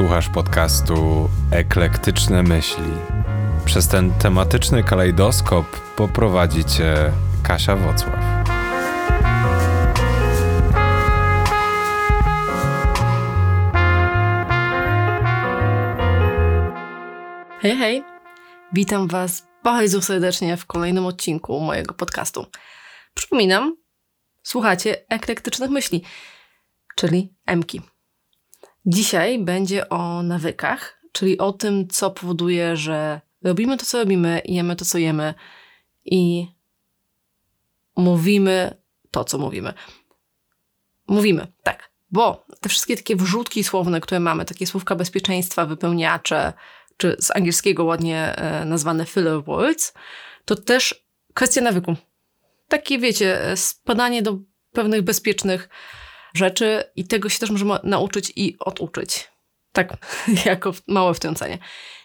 Słuchasz 0.00 0.28
podcastu 0.28 1.28
Eklektyczne 1.52 2.42
Myśli. 2.42 2.92
Przez 3.64 3.88
ten 3.88 4.12
tematyczny 4.14 4.84
kalejdoskop 4.84 5.66
poprowadzi 5.96 6.64
cię 6.64 7.12
Kasia 7.42 7.76
Wocław. 7.76 8.14
Hej, 17.60 17.76
hej! 17.76 18.04
Witam 18.72 19.08
Was 19.08 19.46
bardzo 19.64 20.02
serdecznie 20.02 20.56
w 20.56 20.66
kolejnym 20.66 21.06
odcinku 21.06 21.60
mojego 21.60 21.94
podcastu. 21.94 22.46
Przypominam, 23.14 23.76
słuchacie 24.42 25.04
eklektycznych 25.08 25.70
myśli, 25.70 26.02
czyli 26.96 27.34
Emki. 27.46 27.89
Dzisiaj 28.86 29.38
będzie 29.38 29.88
o 29.88 30.22
nawykach, 30.22 31.00
czyli 31.12 31.38
o 31.38 31.52
tym, 31.52 31.88
co 31.88 32.10
powoduje, 32.10 32.76
że 32.76 33.20
robimy 33.42 33.76
to, 33.76 33.86
co 33.86 33.98
robimy, 33.98 34.42
jemy 34.44 34.76
to, 34.76 34.84
co 34.84 34.98
jemy 34.98 35.34
i 36.04 36.46
mówimy 37.96 38.82
to, 39.10 39.24
co 39.24 39.38
mówimy. 39.38 39.72
Mówimy, 41.06 41.46
tak. 41.62 41.90
Bo 42.10 42.46
te 42.60 42.68
wszystkie 42.68 42.96
takie 42.96 43.16
wrzutki 43.16 43.64
słowne, 43.64 44.00
które 44.00 44.20
mamy, 44.20 44.44
takie 44.44 44.66
słówka 44.66 44.96
bezpieczeństwa, 44.96 45.66
wypełniacze, 45.66 46.52
czy 46.96 47.16
z 47.18 47.36
angielskiego 47.36 47.84
ładnie 47.84 48.36
e, 48.36 48.64
nazwane 48.64 49.06
filler 49.06 49.44
words, 49.44 49.94
to 50.44 50.56
też 50.56 51.04
kwestia 51.34 51.60
nawyku. 51.60 51.96
Takie, 52.68 52.98
wiecie, 52.98 53.40
spadanie 53.56 54.22
do 54.22 54.38
pewnych 54.72 55.02
bezpiecznych 55.02 55.68
rzeczy 56.34 56.84
i 56.96 57.04
tego 57.04 57.28
się 57.28 57.38
też 57.38 57.50
możemy 57.50 57.78
nauczyć 57.84 58.32
i 58.36 58.56
oduczyć. 58.58 59.28
Tak, 59.72 59.96
jako 60.46 60.72
małe 60.86 61.14
wtrącenie. 61.14 61.58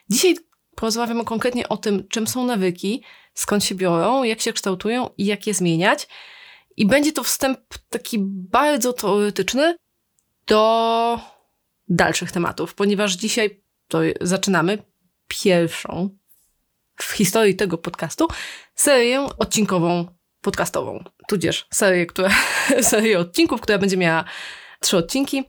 Dzisiaj 0.10 0.36
porozmawiamy 0.76 1.26
konkretnie 1.26 1.70
o 1.70 1.78
tym, 1.78 2.08
czym 2.08 2.28
są 2.28 2.46
nawyki, 2.46 3.04
skąd 3.34 3.64
się 3.64 3.76
biorą, 3.76 4.24
jak 4.24 4.42
się 4.42 4.54
kształtują 4.54 5.10
i 5.18 5.26
jak 5.26 5.48
je 5.48 5.54
zmieniać. 5.54 6.08
I 6.78 6.86
będzie 6.86 7.12
to 7.12 7.24
wstęp 7.24 7.60
taki 7.90 8.18
bardzo 8.22 8.94
teoretyczny 8.94 9.76
do 10.48 11.20
dalszych 11.88 12.32
tematów, 12.32 12.74
ponieważ 12.74 13.14
dzisiaj 13.14 13.62
to 13.88 14.00
zaczynamy 14.22 14.78
pierwszą 15.28 16.18
w 17.02 17.12
historii 17.12 17.56
tego 17.56 17.78
podcastu 17.78 18.28
serię 18.76 19.28
odcinkową 19.40 20.08
podcastową, 20.46 21.04
tudzież 21.28 21.68
serię, 21.74 22.06
która, 22.06 22.30
serię 22.82 23.20
odcinków, 23.20 23.62
która 23.62 23.78
będzie 23.78 23.98
miała 23.98 24.24
trzy 24.80 24.98
odcinki. 24.98 25.44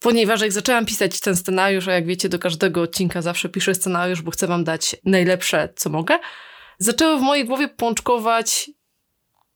Ponieważ 0.00 0.40
jak 0.40 0.52
zaczęłam 0.52 0.86
pisać 0.86 1.20
ten 1.20 1.36
scenariusz, 1.36 1.88
a 1.88 1.92
jak 1.92 2.06
wiecie, 2.06 2.28
do 2.28 2.38
każdego 2.38 2.82
odcinka 2.82 3.22
zawsze 3.22 3.48
piszę 3.48 3.74
scenariusz, 3.74 4.22
bo 4.22 4.30
chcę 4.30 4.46
wam 4.46 4.64
dać 4.64 4.96
najlepsze, 5.04 5.68
co 5.76 5.90
mogę, 5.90 6.18
zaczęły 6.78 7.18
w 7.18 7.22
mojej 7.22 7.44
głowie 7.44 7.68
pączkować 7.68 8.70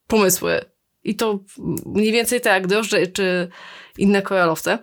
pomysły. 0.07 0.61
I 1.05 1.17
to 1.17 1.39
mniej 1.87 2.13
więcej 2.13 2.41
tak 2.41 2.67
drożdże 2.67 3.07
czy 3.07 3.49
inne 3.99 4.23
koralowce. 4.23 4.79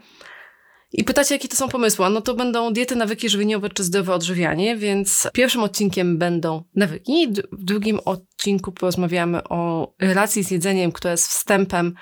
I 0.92 1.04
pytacie, 1.04 1.36
jakie 1.36 1.48
to 1.48 1.56
są 1.56 1.70
pomysły? 1.70 2.10
No 2.10 2.22
to 2.22 2.34
będą 2.34 2.74
diety, 2.74 2.96
nawyki 2.96 3.30
żywieniowe 3.30 3.70
czy 3.70 3.84
zdrowe 3.84 4.14
odżywianie, 4.14 4.78
więc 4.78 5.30
pierwszym 5.34 5.64
odcinkiem 5.64 6.18
będą 6.18 6.64
nawyki. 6.76 7.28
W 7.52 7.64
drugim 7.64 8.00
odcinku 8.06 8.72
porozmawiamy 8.72 9.44
o 9.44 9.94
relacji 10.00 10.44
z 10.44 10.52
jedzeniem, 10.52 10.92
która 10.92 11.12
jest 11.12 11.28
wstępem 11.28 11.94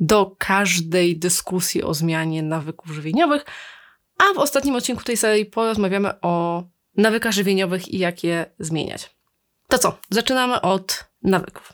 do 0.00 0.36
każdej 0.38 1.18
dyskusji 1.18 1.82
o 1.82 1.94
zmianie 1.94 2.42
nawyków 2.42 2.90
żywieniowych. 2.90 3.44
A 4.18 4.34
w 4.34 4.38
ostatnim 4.38 4.74
odcinku 4.74 5.04
tej 5.04 5.16
serii 5.16 5.46
porozmawiamy 5.46 6.20
o 6.20 6.64
nawykach 6.96 7.32
żywieniowych 7.32 7.88
i 7.88 7.98
jak 7.98 8.24
je 8.24 8.46
zmieniać. 8.58 9.16
To 9.68 9.78
co? 9.78 9.98
Zaczynamy 10.10 10.60
od 10.60 11.04
nawyków. 11.22 11.72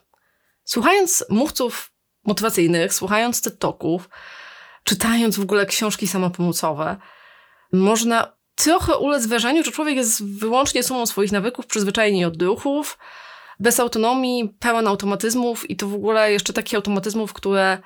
Słuchając 0.65 1.25
mówców 1.29 1.93
motywacyjnych, 2.25 2.95
słuchając 2.95 3.43
TED 3.43 3.59
Talków, 3.59 4.09
czytając 4.85 5.37
w 5.37 5.43
ogóle 5.43 5.67
książki 5.67 6.09
samopomocowe, 6.09 6.97
można 7.73 8.33
trochę 8.55 8.97
ulec 8.97 9.27
wrażeniu, 9.27 9.65
że 9.65 9.73
człowiek 9.73 9.97
jest 9.97 10.25
wyłącznie 10.39 10.83
sumą 10.83 11.07
swoich 11.07 11.33
nawyków, 11.33 11.67
przyzwyczajeni 11.67 12.25
od 12.25 12.43
ruchów, 12.43 12.99
bez 13.61 13.81
autonomii, 13.81 14.55
pełen 14.59 14.87
automatyzmów 14.87 15.71
i 15.71 15.77
to 15.77 15.89
w 15.89 15.95
ogóle 15.95 16.33
jeszcze 16.33 16.53
takich 16.53 16.75
automatyzmów, 16.75 17.33
które 17.33 17.79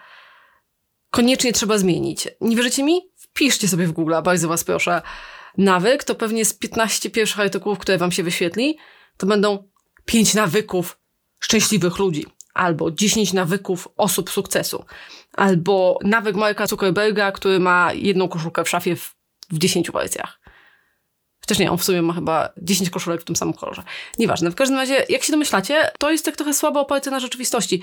koniecznie 1.10 1.52
trzeba 1.52 1.78
zmienić. 1.78 2.28
Nie 2.40 2.56
wierzycie 2.56 2.82
mi? 2.82 3.00
Wpiszcie 3.16 3.68
sobie 3.68 3.86
w 3.86 3.92
Google, 3.92 4.14
bardzo 4.24 4.48
was 4.48 4.64
proszę. 4.64 5.02
Nawyk 5.58 6.04
to 6.04 6.14
pewnie 6.14 6.44
z 6.44 6.54
15 6.54 7.10
pierwszych 7.10 7.40
artykułów, 7.40 7.78
które 7.78 7.98
wam 7.98 8.12
się 8.12 8.22
wyświetli, 8.22 8.78
to 9.16 9.26
będą 9.26 9.68
5 10.04 10.34
nawyków 10.34 10.98
szczęśliwych 11.40 11.98
ludzi 11.98 12.26
albo 12.54 12.90
10 12.90 13.32
nawyków 13.32 13.88
osób 13.96 14.30
sukcesu, 14.30 14.84
albo 15.32 15.98
nawyk 16.02 16.36
Marka 16.36 16.66
Zuckerberga, 16.66 17.32
który 17.32 17.60
ma 17.60 17.92
jedną 17.92 18.28
koszulkę 18.28 18.64
w 18.64 18.68
szafie 18.68 18.96
w, 18.96 19.14
w 19.50 19.58
10 19.58 19.90
wersjach. 19.90 20.40
Chociaż 21.40 21.58
nie, 21.58 21.70
on 21.70 21.78
w 21.78 21.84
sumie 21.84 22.02
ma 22.02 22.12
chyba 22.12 22.52
10 22.62 22.90
koszulek 22.90 23.20
w 23.20 23.24
tym 23.24 23.36
samym 23.36 23.54
kolorze. 23.54 23.82
Nieważne. 24.18 24.50
W 24.50 24.54
każdym 24.54 24.78
razie, 24.78 25.06
jak 25.08 25.22
się 25.22 25.32
domyślacie, 25.32 25.90
to 25.98 26.10
jest 26.10 26.24
tak 26.24 26.36
trochę 26.36 26.54
słabo 26.54 26.80
oparte 26.80 27.10
na 27.10 27.20
rzeczywistości. 27.20 27.82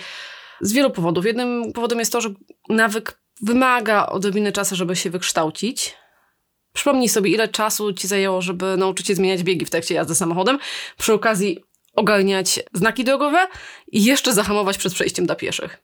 Z 0.61 0.73
wielu 0.73 0.91
powodów. 0.91 1.25
Jednym 1.25 1.73
powodem 1.73 1.99
jest 1.99 2.11
to, 2.11 2.21
że 2.21 2.29
nawyk 2.69 3.21
wymaga 3.41 4.05
odrobiny 4.05 4.51
czasu, 4.51 4.75
żeby 4.75 4.95
się 4.95 5.09
wykształcić. 5.09 5.95
Przypomnij 6.73 7.09
sobie, 7.09 7.31
ile 7.31 7.47
czasu 7.47 7.93
ci 7.93 8.07
zajęło, 8.07 8.41
żeby 8.41 8.77
nauczyć 8.77 9.07
się 9.07 9.15
zmieniać 9.15 9.43
biegi 9.43 9.65
w 9.65 9.69
trakcie 9.69 9.95
jazdy 9.95 10.15
samochodem. 10.15 10.59
Przy 10.97 11.13
okazji 11.13 11.63
ogarniać 11.93 12.59
znaki 12.73 13.03
drogowe 13.03 13.47
i 13.87 14.03
jeszcze 14.03 14.33
zahamować 14.33 14.77
przed 14.77 14.93
przejściem 14.93 15.25
dla 15.25 15.35
pieszych. 15.35 15.83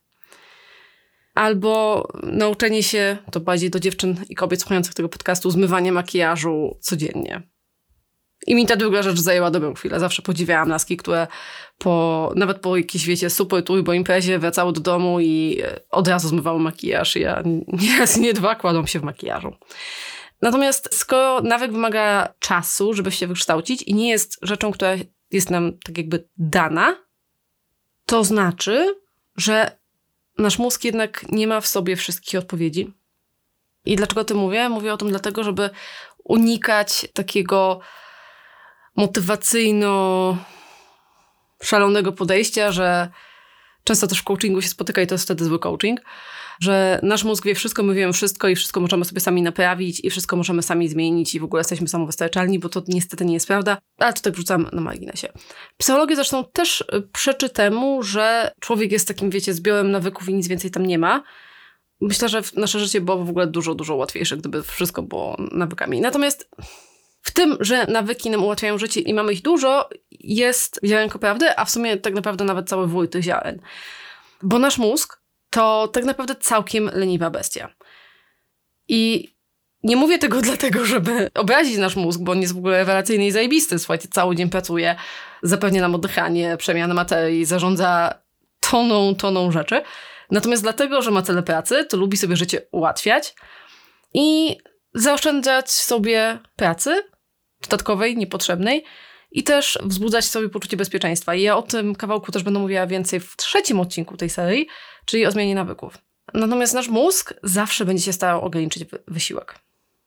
Albo 1.34 2.08
nauczenie 2.22 2.82
się, 2.82 3.16
to 3.32 3.40
bardziej 3.40 3.70
do 3.70 3.80
dziewczyn 3.80 4.24
i 4.28 4.34
kobiet 4.34 4.60
słuchających 4.60 4.94
tego 4.94 5.08
podcastu, 5.08 5.50
zmywanie 5.50 5.92
makijażu 5.92 6.78
codziennie. 6.80 7.42
I 8.46 8.54
mi 8.54 8.66
ta 8.66 8.76
druga 8.76 9.02
rzecz 9.02 9.18
zajęła 9.18 9.50
dobrą 9.50 9.74
chwilę. 9.74 10.00
Zawsze 10.00 10.22
podziwiałam 10.22 10.68
laski, 10.68 10.96
które 10.96 11.26
po, 11.78 12.32
nawet 12.36 12.58
po 12.58 12.76
jakiejś, 12.76 13.06
wiecie, 13.06 13.30
super 13.30 13.64
turbo 13.64 13.92
imprezie 13.92 14.38
wracały 14.38 14.72
do 14.72 14.80
domu 14.80 15.20
i 15.20 15.62
od 15.90 16.08
razu 16.08 16.28
zmywały 16.28 16.60
makijaż. 16.60 17.16
Ja 17.16 17.42
nie 17.82 17.98
raz 17.98 18.16
nie 18.16 18.34
dwa 18.34 18.54
kładą 18.54 18.86
się 18.86 19.00
w 19.00 19.02
makijażu. 19.02 19.54
Natomiast 20.42 20.94
skoro 20.94 21.42
nawyk 21.42 21.72
wymaga 21.72 22.34
czasu, 22.38 22.94
żeby 22.94 23.10
się 23.10 23.26
wykształcić 23.26 23.82
i 23.82 23.94
nie 23.94 24.08
jest 24.08 24.38
rzeczą, 24.42 24.72
która 24.72 24.96
jest 25.30 25.50
nam 25.50 25.78
tak 25.78 25.98
jakby 25.98 26.28
dana, 26.36 26.96
to 28.06 28.24
znaczy, 28.24 28.94
że 29.36 29.78
nasz 30.38 30.58
mózg 30.58 30.84
jednak 30.84 31.32
nie 31.32 31.46
ma 31.46 31.60
w 31.60 31.66
sobie 31.66 31.96
wszystkich 31.96 32.38
odpowiedzi. 32.38 32.92
I 33.84 33.96
dlaczego 33.96 34.20
o 34.20 34.24
tym 34.24 34.36
mówię? 34.36 34.68
Mówię 34.68 34.92
o 34.92 34.96
tym 34.96 35.08
dlatego, 35.08 35.44
żeby 35.44 35.70
unikać 36.24 37.06
takiego 37.14 37.80
motywacyjno 38.96 40.36
szalonego 41.62 42.12
podejścia, 42.12 42.72
że 42.72 43.08
często 43.88 44.06
też 44.06 44.18
w 44.18 44.24
coachingu 44.24 44.62
się 44.62 44.68
spotyka 44.68 45.02
i 45.02 45.06
to 45.06 45.14
jest 45.14 45.24
wtedy 45.24 45.44
zły 45.44 45.58
coaching, 45.58 46.00
że 46.60 47.00
nasz 47.02 47.24
mózg 47.24 47.44
wie 47.44 47.54
wszystko, 47.54 47.82
my 47.82 47.94
wiemy 47.94 48.12
wszystko 48.12 48.48
i 48.48 48.56
wszystko 48.56 48.80
możemy 48.80 49.04
sobie 49.04 49.20
sami 49.20 49.42
naprawić 49.42 50.00
i 50.04 50.10
wszystko 50.10 50.36
możemy 50.36 50.62
sami 50.62 50.88
zmienić 50.88 51.34
i 51.34 51.40
w 51.40 51.44
ogóle 51.44 51.60
jesteśmy 51.60 51.88
samowystarczalni, 51.88 52.58
bo 52.58 52.68
to 52.68 52.82
niestety 52.88 53.24
nie 53.24 53.34
jest 53.34 53.46
prawda, 53.46 53.78
ale 53.98 54.12
to 54.12 54.20
tak 54.20 54.32
wrzucam 54.32 54.66
na 54.72 54.80
marginesie. 54.80 55.28
Psychologia 55.76 56.16
zresztą 56.16 56.44
też 56.52 56.80
y, 56.80 57.02
przeczy 57.12 57.50
temu, 57.50 58.02
że 58.02 58.50
człowiek 58.60 58.92
jest 58.92 59.08
takim, 59.08 59.30
wiecie, 59.30 59.54
zbiorem 59.54 59.90
nawyków 59.90 60.28
i 60.28 60.34
nic 60.34 60.48
więcej 60.48 60.70
tam 60.70 60.86
nie 60.86 60.98
ma. 60.98 61.22
Myślę, 62.00 62.28
że 62.28 62.42
nasze 62.56 62.80
życie 62.80 63.00
byłoby 63.00 63.24
w 63.24 63.30
ogóle 63.30 63.46
dużo, 63.46 63.74
dużo 63.74 63.94
łatwiejsze, 63.94 64.36
gdyby 64.36 64.62
wszystko 64.62 65.02
było 65.02 65.36
nawykami. 65.52 66.00
Natomiast 66.00 66.50
w 67.28 67.30
tym, 67.30 67.56
że 67.60 67.86
nawyki 67.86 68.30
nam 68.30 68.44
ułatwiają 68.44 68.78
życie 68.78 69.00
i 69.00 69.14
mamy 69.14 69.32
ich 69.32 69.42
dużo, 69.42 69.88
jest 70.10 70.80
ziarenko 70.84 71.18
prawdy, 71.18 71.56
a 71.56 71.64
w 71.64 71.70
sumie 71.70 71.96
tak 71.96 72.14
naprawdę 72.14 72.44
nawet 72.44 72.68
cały 72.68 72.86
wój 72.86 73.08
tych 73.08 73.22
ziaren. 73.22 73.60
Bo 74.42 74.58
nasz 74.58 74.78
mózg 74.78 75.20
to 75.50 75.88
tak 75.88 76.04
naprawdę 76.04 76.36
całkiem 76.36 76.90
leniwa 76.94 77.30
bestia. 77.30 77.74
I 78.88 79.28
nie 79.82 79.96
mówię 79.96 80.18
tego 80.18 80.40
dlatego, 80.50 80.84
żeby 80.84 81.30
obrazić 81.34 81.78
nasz 81.78 81.96
mózg, 81.96 82.20
bo 82.20 82.32
on 82.32 82.40
jest 82.40 82.54
w 82.54 82.58
ogóle 82.58 82.78
rewelacyjny 82.78 83.26
i 83.26 83.30
zajebisty. 83.30 83.78
Słuchajcie, 83.78 84.08
cały 84.08 84.36
dzień 84.36 84.50
pracuje, 84.50 84.96
zapewnia 85.42 85.80
nam 85.80 85.94
oddychanie, 85.94 86.56
przemianę 86.56 86.94
materii, 86.94 87.44
zarządza 87.44 88.14
toną, 88.60 89.14
toną 89.14 89.52
rzeczy. 89.52 89.82
Natomiast 90.30 90.62
dlatego, 90.62 91.02
że 91.02 91.10
ma 91.10 91.22
tyle 91.22 91.42
pracy, 91.42 91.84
to 91.84 91.96
lubi 91.96 92.16
sobie 92.16 92.36
życie 92.36 92.60
ułatwiać 92.72 93.34
i 94.14 94.56
zaoszczędzać 94.94 95.70
sobie 95.70 96.38
pracy 96.56 97.02
dodatkowej, 97.62 98.16
niepotrzebnej 98.16 98.84
i 99.30 99.42
też 99.42 99.78
wzbudzać 99.82 100.24
sobie 100.24 100.48
poczucie 100.48 100.76
bezpieczeństwa. 100.76 101.34
I 101.34 101.42
ja 101.42 101.56
o 101.56 101.62
tym 101.62 101.94
kawałku 101.94 102.32
też 102.32 102.42
będę 102.42 102.60
mówiła 102.60 102.86
więcej 102.86 103.20
w 103.20 103.36
trzecim 103.36 103.80
odcinku 103.80 104.16
tej 104.16 104.30
serii, 104.30 104.66
czyli 105.04 105.26
o 105.26 105.30
zmianie 105.30 105.54
nawyków. 105.54 105.98
Natomiast 106.34 106.74
nasz 106.74 106.88
mózg 106.88 107.34
zawsze 107.42 107.84
będzie 107.84 108.02
się 108.02 108.12
starał 108.12 108.44
ograniczyć 108.44 108.84
wysiłek. 109.06 109.54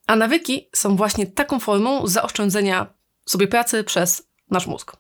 A 0.07 0.15
nawyki 0.15 0.69
są 0.75 0.95
właśnie 0.95 1.27
taką 1.27 1.59
formą 1.59 2.07
zaoszczędzenia 2.07 2.93
sobie 3.25 3.47
pracy 3.47 3.83
przez 3.83 4.27
nasz 4.51 4.67
mózg. 4.67 4.95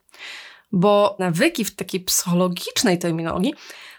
Bo 0.71 1.15
nawyki 1.19 1.65
w 1.65 1.75
takiej 1.75 2.01
psychologicznej 2.01 2.99
terminologii 2.99 3.53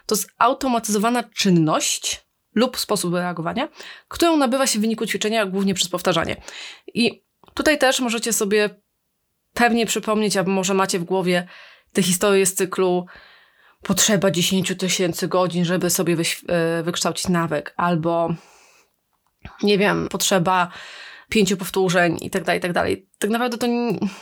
to 0.07 0.17
zautomatyzowana 0.17 1.23
czynność 1.23 2.27
lub 2.55 2.79
sposób 2.79 3.15
reagowania, 3.15 3.69
którą 4.09 4.37
nabywa 4.37 4.67
się 4.67 4.79
w 4.79 4.83
wyniku 4.83 5.07
ćwiczenia 5.07 5.47
głównie 5.47 5.75
przez 5.75 5.89
powtarzanie. 5.89 6.37
I 6.95 7.23
tutaj 7.55 7.79
też 7.79 8.01
możecie 8.01 8.33
sobie 8.33 8.71
pewnie 9.55 9.87
przypomnieć, 9.87 10.37
albo 10.37 10.51
może 10.51 10.75
macie 10.75 10.99
w 10.99 11.05
głowie 11.05 11.49
te 11.93 12.03
historie 12.03 12.47
z 12.47 12.55
cyklu 12.55 13.07
potrzeba 13.83 14.31
10 14.31 14.75
tysięcy 14.79 15.29
godzin, 15.29 15.65
żeby 15.65 15.91
sobie 15.91 16.17
e, 16.49 16.83
wykształcić 16.83 17.29
nawyk, 17.29 17.75
albo 17.77 18.35
nie 19.63 19.79
wiem, 19.79 20.09
potrzeba 20.09 20.69
pięciu 21.29 21.57
powtórzeń 21.57 22.19
i 22.21 22.31
tak 22.31 22.45
dalej, 22.45 22.59
i 22.59 22.63
tak 22.63 22.73
dalej. 22.73 23.09
Tak 23.19 23.31
naprawdę 23.31 23.59
to 23.59 23.67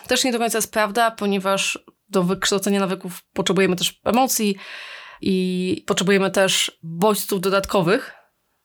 też 0.06 0.25
nie 0.25 0.33
do 0.33 0.38
końca 0.38 0.59
jest 0.59 0.73
prawda, 0.73 1.11
ponieważ 1.11 1.79
do 2.09 2.23
wykształcenia 2.23 2.81
nawyków 2.81 3.23
potrzebujemy 3.33 3.76
też 3.76 4.00
emocji 4.05 4.56
i 5.21 5.85
potrzebujemy 5.87 6.31
też 6.31 6.79
bodźców 6.83 7.41
dodatkowych. 7.41 8.12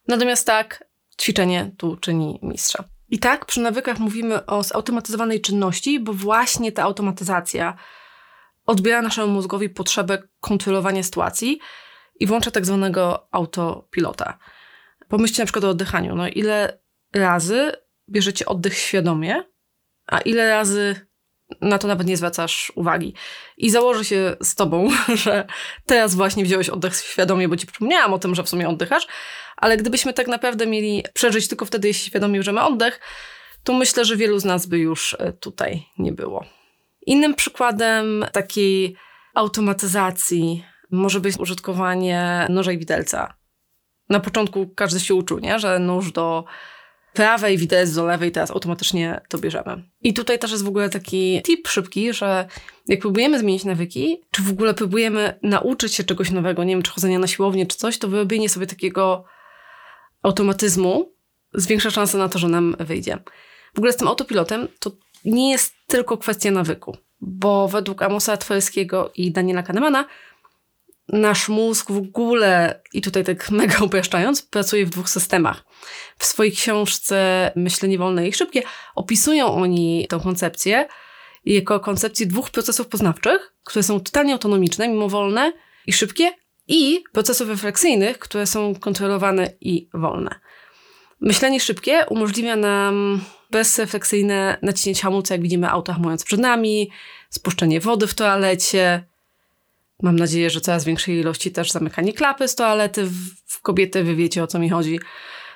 Natomiast 0.07 0.47
tak, 0.47 0.83
ćwiczenie 1.21 1.71
tu 1.77 1.97
czyni 1.97 2.39
mistrza. 2.43 2.94
I 3.09 3.19
tak 3.19 3.45
przy 3.45 3.61
nawykach 3.61 3.99
mówimy 3.99 4.45
o 4.45 4.63
zautomatyzowanej 4.63 5.41
czynności, 5.41 5.99
bo 5.99 6.13
właśnie 6.13 6.71
ta 6.71 6.83
automatyzacja 6.83 7.77
odbiera 8.65 9.01
naszemu 9.01 9.27
mózgowi 9.27 9.69
potrzebę 9.69 10.23
kontrolowania 10.39 11.03
sytuacji 11.03 11.59
i 12.19 12.27
włącza 12.27 12.51
tak 12.51 12.65
zwanego 12.65 13.27
autopilota. 13.31 14.37
Pomyślcie 15.07 15.41
na 15.41 15.45
przykład 15.45 15.65
o 15.65 15.69
oddychaniu. 15.69 16.15
No 16.15 16.27
ile 16.27 16.79
razy 17.13 17.71
bierzecie 18.09 18.45
oddech 18.45 18.77
świadomie, 18.77 19.43
a 20.07 20.19
ile 20.19 20.49
razy 20.49 21.07
na 21.61 21.77
to 21.77 21.87
nawet 21.87 22.07
nie 22.07 22.17
zwracasz 22.17 22.71
uwagi. 22.75 23.13
I 23.57 23.69
założę 23.69 24.05
się 24.05 24.35
z 24.41 24.55
tobą, 24.55 24.89
że 25.23 25.47
teraz 25.85 26.15
właśnie 26.15 26.43
wziąłeś 26.43 26.69
oddech 26.69 26.95
świadomie, 26.95 27.49
bo 27.49 27.57
ci 27.57 27.67
przypomniałam 27.67 28.13
o 28.13 28.19
tym, 28.19 28.35
że 28.35 28.43
w 28.43 28.49
sumie 28.49 28.69
oddychasz, 28.69 29.07
ale 29.57 29.77
gdybyśmy 29.77 30.13
tak 30.13 30.27
naprawdę 30.27 30.67
mieli 30.67 31.03
przeżyć 31.13 31.47
tylko 31.47 31.65
wtedy, 31.65 31.87
jeśli 31.87 32.09
świadomie 32.09 32.39
bierzemy 32.39 32.61
oddech, 32.63 32.99
to 33.63 33.73
myślę, 33.73 34.05
że 34.05 34.17
wielu 34.17 34.39
z 34.39 34.45
nas 34.45 34.65
by 34.65 34.77
już 34.77 35.15
e, 35.19 35.33
tutaj 35.33 35.83
nie 35.97 36.11
było. 36.11 36.45
Innym 37.05 37.35
przykładem 37.35 38.25
takiej 38.31 38.95
automatyzacji 39.33 40.65
może 40.91 41.19
być 41.19 41.39
użytkowanie 41.39 42.47
noża 42.49 42.71
i 42.71 42.77
widelca. 42.77 43.33
Na 44.09 44.19
początku 44.19 44.67
każdy 44.75 44.99
się 44.99 45.15
uczył, 45.15 45.39
nie? 45.39 45.59
że 45.59 45.79
nóż 45.79 46.11
do 46.11 46.45
prawej, 47.15 47.57
widelec 47.57 47.93
do 47.93 48.05
lewej, 48.05 48.31
teraz 48.31 48.51
automatycznie 48.51 49.21
to 49.29 49.37
bierzemy. 49.37 49.83
I 50.01 50.13
tutaj 50.13 50.39
też 50.39 50.51
jest 50.51 50.63
w 50.63 50.67
ogóle 50.67 50.89
taki 50.89 51.41
tip 51.41 51.67
szybki, 51.67 52.13
że 52.13 52.47
jak 52.87 52.99
próbujemy 52.99 53.39
zmienić 53.39 53.63
nawyki, 53.63 54.21
czy 54.31 54.41
w 54.41 54.49
ogóle 54.49 54.73
próbujemy 54.73 55.39
nauczyć 55.43 55.95
się 55.95 56.03
czegoś 56.03 56.31
nowego, 56.31 56.63
nie 56.63 56.73
wiem, 56.73 56.83
czy 56.83 56.91
chodzenia 56.91 57.19
na 57.19 57.27
siłownię, 57.27 57.65
czy 57.65 57.77
coś, 57.77 57.97
to 57.97 58.07
wyrobienie 58.07 58.49
sobie 58.49 58.67
takiego 58.67 59.25
automatyzmu 60.21 61.11
zwiększa 61.53 61.91
szansę 61.91 62.17
na 62.17 62.29
to, 62.29 62.39
że 62.39 62.47
nam 62.47 62.75
wyjdzie. 62.79 63.17
W 63.73 63.77
ogóle 63.77 63.93
z 63.93 63.97
tym 63.97 64.07
autopilotem 64.07 64.67
to 64.79 64.91
nie 65.25 65.51
jest 65.51 65.73
tylko 65.87 66.17
kwestia 66.17 66.51
nawyku, 66.51 66.97
bo 67.21 67.67
według 67.67 68.01
Amosa 68.01 68.37
Twerskiego 68.37 69.11
i 69.15 69.31
Daniela 69.31 69.63
Kahnemana 69.63 70.05
nasz 71.07 71.49
mózg 71.49 71.91
w 71.91 71.97
ogóle, 71.97 72.81
i 72.93 73.01
tutaj 73.01 73.23
tak 73.23 73.51
mega 73.51 73.77
upraszczając, 73.79 74.41
pracuje 74.41 74.85
w 74.85 74.89
dwóch 74.89 75.09
systemach. 75.09 75.65
W 76.17 76.25
swojej 76.25 76.51
książce 76.51 77.51
Myślenie 77.55 77.97
wolne 77.97 78.27
i 78.27 78.33
szybkie 78.33 78.63
opisują 78.95 79.55
oni 79.55 80.07
tę 80.09 80.19
koncepcję 80.23 80.87
jako 81.45 81.79
koncepcję 81.79 82.25
dwóch 82.25 82.49
procesów 82.49 82.87
poznawczych, 82.87 83.53
które 83.63 83.83
są 83.83 83.99
totalnie 83.99 84.33
autonomiczne, 84.33 84.87
mimowolne 84.87 85.53
i 85.87 85.93
szybkie, 85.93 86.31
i 86.67 87.03
procesów 87.11 87.49
refleksyjnych, 87.49 88.19
które 88.19 88.47
są 88.47 88.75
kontrolowane 88.75 89.49
i 89.61 89.89
wolne. 89.93 90.39
Myślenie 91.21 91.59
szybkie 91.59 92.05
umożliwia 92.09 92.55
nam 92.55 93.21
bezrefleksyjne 93.51 94.57
naciśnięcie 94.61 95.01
hamulca, 95.01 95.33
jak 95.33 95.41
widzimy 95.41 95.69
auto 95.69 95.93
hamując 95.93 96.23
przed 96.23 96.39
nami, 96.39 96.91
spuszczenie 97.29 97.79
wody 97.79 98.07
w 98.07 98.13
toalecie, 98.13 99.03
Mam 100.01 100.15
nadzieję, 100.15 100.49
że 100.49 100.61
coraz 100.61 100.85
większej 100.85 101.19
ilości 101.19 101.51
też 101.51 101.71
zamykanie 101.71 102.13
klapy 102.13 102.47
z 102.47 102.55
toalety 102.55 103.05
w 103.47 103.61
kobiety, 103.61 104.03
wy 104.03 104.15
wiecie 104.15 104.43
o 104.43 104.47
co 104.47 104.59
mi 104.59 104.69
chodzi, 104.69 104.99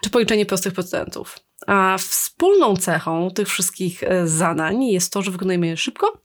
czy 0.03 0.09
policzenie 0.09 0.45
prostych 0.45 0.73
procentów. 0.73 1.39
A 1.67 1.97
wspólną 1.97 2.75
cechą 2.75 3.31
tych 3.31 3.47
wszystkich 3.47 4.03
e, 4.03 4.27
zadań 4.27 4.83
jest 4.83 5.13
to, 5.13 5.21
że 5.21 5.31
wykonujemy 5.31 5.67
je 5.67 5.77
szybko, 5.77 6.21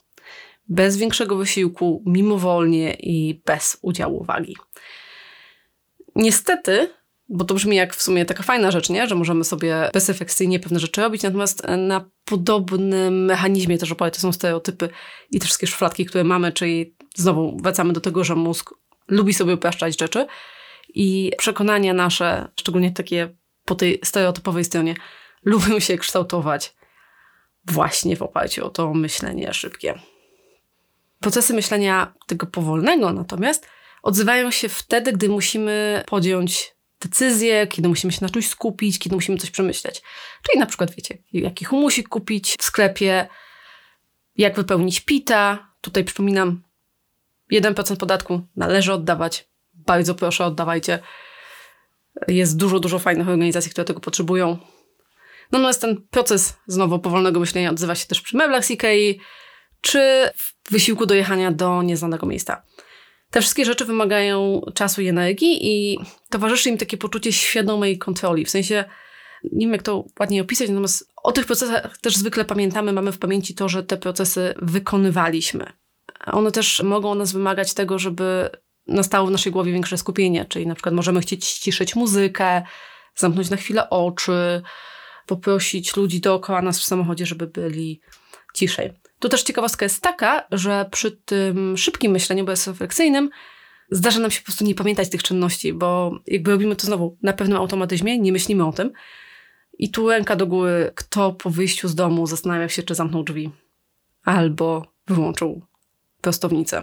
bez 0.69 0.97
większego 0.97 1.37
wysiłku, 1.37 2.03
mimowolnie 2.07 2.95
i 2.95 3.43
bez 3.47 3.79
udziału 3.83 4.21
uwagi. 4.21 4.57
Niestety, 6.15 6.91
bo 7.29 7.45
to 7.45 7.55
brzmi 7.55 7.77
jak 7.77 7.97
w 7.97 8.03
sumie 8.03 8.25
taka 8.25 8.43
fajna 8.43 8.71
rzecz, 8.71 8.91
nie? 8.91 9.07
że 9.07 9.15
możemy 9.15 9.45
sobie 9.45 9.91
bezefekcyjnie 9.93 10.61
pewne 10.61 10.81
rzeczy 10.81 11.01
robić, 11.01 11.23
natomiast 11.23 11.65
e, 11.65 11.77
na 11.77 12.11
podobnym 12.25 13.25
mechanizmie 13.25 13.79
też 13.79 13.93
oparte 13.93 14.21
są 14.21 14.33
stereotypy 14.33 14.89
i 15.31 15.41
te 15.41 15.45
wszystkie 15.45 15.67
szufladki, 15.67 16.07
które 16.07 16.25
mamy, 16.25 16.53
czyli 16.53 16.97
znowu 17.17 17.57
wracamy 17.63 17.93
do 17.93 18.01
tego, 18.01 18.25
że 18.25 18.35
mózg 18.35 18.75
lubi 19.09 19.35
sobie 19.35 19.55
upraszczać 19.55 20.01
rzeczy 20.01 20.27
i 20.89 21.33
przekonania 21.39 21.95
nasze, 21.95 22.49
szczególnie 22.61 22.93
takie 22.93 23.37
po 23.65 23.75
tej 23.75 24.01
stereotypowej 24.05 24.65
stronie, 24.65 24.95
lubią 25.45 25.81
się 25.81 25.99
kształtować 25.99 26.75
właśnie 27.67 28.17
w 28.17 28.23
oparciu 28.23 28.67
o 28.67 28.71
to 28.71 28.95
myślenie 28.95 29.55
szybkie. 29.55 29.99
Procesy 31.21 31.55
myślenia 31.55 32.15
tego 32.27 32.47
powolnego 32.47 33.13
natomiast 33.13 33.69
odzywają 34.03 34.51
się 34.51 34.69
wtedy, 34.69 35.13
gdy 35.13 35.29
musimy 35.29 36.05
podjąć 36.07 36.74
decyzję, 37.09 37.67
kiedy 37.67 37.89
musimy 37.89 38.13
się 38.13 38.19
na 38.23 38.29
czymś 38.29 38.49
skupić, 38.49 38.99
kiedy 38.99 39.17
musimy 39.17 39.39
coś 39.39 39.51
przemyśleć. 39.51 40.03
Czyli 40.43 40.61
na 40.61 40.67
przykład, 40.67 40.95
wiecie, 40.95 41.19
jaki 41.33 41.65
humusik 41.65 42.09
kupić 42.09 42.57
w 42.59 42.65
sklepie, 42.65 43.29
jak 44.37 44.57
wypełnić 44.57 45.01
pita. 45.01 45.69
Tutaj 45.81 46.05
przypominam, 46.05 46.63
1% 47.53 47.97
podatku 47.97 48.41
należy 48.57 48.93
oddawać. 48.93 49.49
Bardzo 49.75 50.15
proszę, 50.15 50.45
oddawajcie. 50.45 50.99
Jest 52.29 52.57
dużo, 52.57 52.81
dużo 52.81 52.99
fajnych 52.99 53.29
organizacji, 53.29 53.71
które 53.71 53.85
tego 53.85 54.01
potrzebują. 54.01 54.59
Natomiast 55.53 55.81
ten 55.81 55.97
proces 56.11 56.55
znowu 56.67 56.99
powolnego 56.99 57.41
myślenia 57.41 57.71
odzywa 57.71 57.95
się 57.95 58.07
też 58.07 58.21
przy 58.21 58.37
meblach 58.37 58.65
z 58.65 58.71
Ikei, 58.71 59.21
czy 59.81 60.31
w 60.37 60.71
wysiłku 60.71 61.07
dojechania 61.07 61.53
do 61.53 61.83
nieznanego 61.83 62.27
miejsca. 62.27 62.63
Te 63.35 63.41
wszystkie 63.41 63.65
rzeczy 63.65 63.85
wymagają 63.85 64.63
czasu 64.75 65.03
i 65.03 65.09
energii 65.09 65.59
i 65.63 65.99
towarzyszy 66.31 66.69
im 66.69 66.79
takie 66.79 66.97
poczucie 66.97 67.33
świadomej 67.33 67.99
kontroli. 67.99 68.45
W 68.45 68.51
sensie, 68.51 68.85
nie 69.53 69.67
wiem 69.67 69.73
jak 69.73 69.83
to 69.83 70.05
ładnie 70.21 70.43
opisać, 70.43 70.69
natomiast 70.69 71.13
o 71.23 71.33
tych 71.33 71.47
procesach 71.47 71.99
też 71.99 72.17
zwykle 72.17 72.45
pamiętamy, 72.45 72.93
mamy 72.93 73.13
w 73.13 73.19
pamięci 73.19 73.55
to, 73.55 73.69
że 73.69 73.83
te 73.83 73.97
procesy 73.97 74.55
wykonywaliśmy. 74.63 75.73
One 76.27 76.53
też 76.53 76.83
mogą 76.83 77.15
nas 77.15 77.33
wymagać 77.33 77.75
tego, 77.75 77.99
żeby 77.99 78.51
nastało 78.87 79.27
w 79.27 79.31
naszej 79.31 79.53
głowie 79.53 79.73
większe 79.73 79.99
skupienie, 79.99 80.45
czyli 80.45 80.67
na 80.67 80.75
przykład 80.75 80.95
możemy 80.95 81.21
chcieć 81.21 81.45
ściszyć 81.45 81.97
muzykę, 81.97 82.63
zamknąć 83.15 83.51
na 83.51 83.57
chwilę 83.57 83.91
oczy, 83.91 84.63
poprosić 85.27 85.97
ludzi 85.97 86.21
dookoła 86.21 86.63
nas 86.63 86.81
w 86.81 86.85
samochodzie, 86.85 87.27
żeby 87.27 87.47
byli 87.47 88.01
ciszej. 88.55 88.93
Tu 89.19 89.29
też 89.29 89.43
ciekawostka 89.43 89.85
jest 89.85 90.01
taka, 90.01 90.47
że 90.51 90.89
przy 90.91 91.11
tym 91.11 91.77
szybkim 91.77 92.13
myśleniu 92.13 92.45
bezrefleksyjnym 92.45 93.31
zdarza 93.91 94.21
nam 94.21 94.31
się 94.31 94.41
po 94.41 94.45
prostu 94.45 94.65
nie 94.65 94.75
pamiętać 94.75 95.11
tych 95.11 95.23
czynności, 95.23 95.73
bo 95.73 96.19
jakby 96.27 96.51
robimy 96.51 96.77
to 96.77 96.87
znowu 96.87 97.19
na 97.23 97.33
pewnym 97.33 97.59
automatyzmie, 97.59 98.19
nie 98.19 98.33
myślimy 98.33 98.67
o 98.67 98.73
tym. 98.73 98.93
I 99.79 99.91
tu 99.91 100.09
ręka 100.09 100.37
do 100.37 100.47
góry, 100.47 100.93
kto 100.95 101.33
po 101.33 101.51
wyjściu 101.51 101.89
z 101.89 101.95
domu 101.95 102.27
zastanawia 102.27 102.69
się, 102.69 102.83
czy 102.83 102.95
zamknął 102.95 103.23
drzwi 103.23 103.51
albo 104.25 104.87
wyłączył 105.07 105.67
prostownicę. 106.21 106.83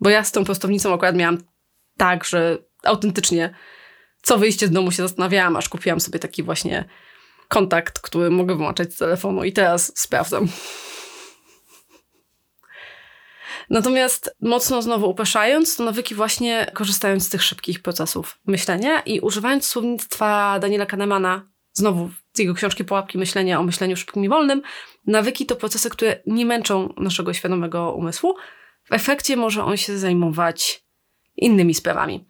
Bo 0.00 0.10
ja 0.10 0.24
z 0.24 0.32
tą 0.32 0.44
prostownicą 0.44 0.94
akurat 0.94 1.16
miałam 1.16 1.38
tak, 1.96 2.24
że 2.24 2.58
autentycznie 2.84 3.54
co 4.22 4.38
wyjście 4.38 4.66
z 4.66 4.70
domu 4.70 4.90
się 4.90 5.02
zastanawiałam, 5.02 5.56
aż 5.56 5.68
kupiłam 5.68 6.00
sobie 6.00 6.18
taki 6.18 6.42
właśnie 6.42 6.84
kontakt, 7.48 7.98
który 7.98 8.30
mogę 8.30 8.56
wyłączać 8.56 8.94
z 8.94 8.98
telefonu 8.98 9.44
i 9.44 9.52
teraz 9.52 9.92
sprawdzam. 9.98 10.48
Natomiast 13.70 14.36
mocno 14.40 14.82
znowu 14.82 15.10
upraszając, 15.10 15.76
to 15.76 15.84
nawyki 15.84 16.14
właśnie 16.14 16.66
korzystając 16.74 17.26
z 17.26 17.28
tych 17.28 17.42
szybkich 17.42 17.82
procesów 17.82 18.38
myślenia 18.46 19.00
i 19.00 19.20
używając 19.20 19.66
słownictwa 19.66 20.58
Daniela 20.58 20.86
Kahnemana, 20.86 21.48
znowu 21.72 22.10
z 22.32 22.38
jego 22.38 22.54
książki 22.54 22.84
Pułapki 22.84 23.18
myślenia 23.18 23.60
o 23.60 23.62
myśleniu 23.62 23.96
szybkim 23.96 24.24
i 24.24 24.28
wolnym, 24.28 24.62
nawyki 25.06 25.46
to 25.46 25.56
procesy, 25.56 25.90
które 25.90 26.20
nie 26.26 26.46
męczą 26.46 26.94
naszego 26.96 27.32
świadomego 27.32 27.92
umysłu. 27.92 28.34
W 28.84 28.92
efekcie 28.92 29.36
może 29.36 29.64
on 29.64 29.76
się 29.76 29.98
zajmować 29.98 30.84
innymi 31.36 31.74
sprawami. 31.74 32.28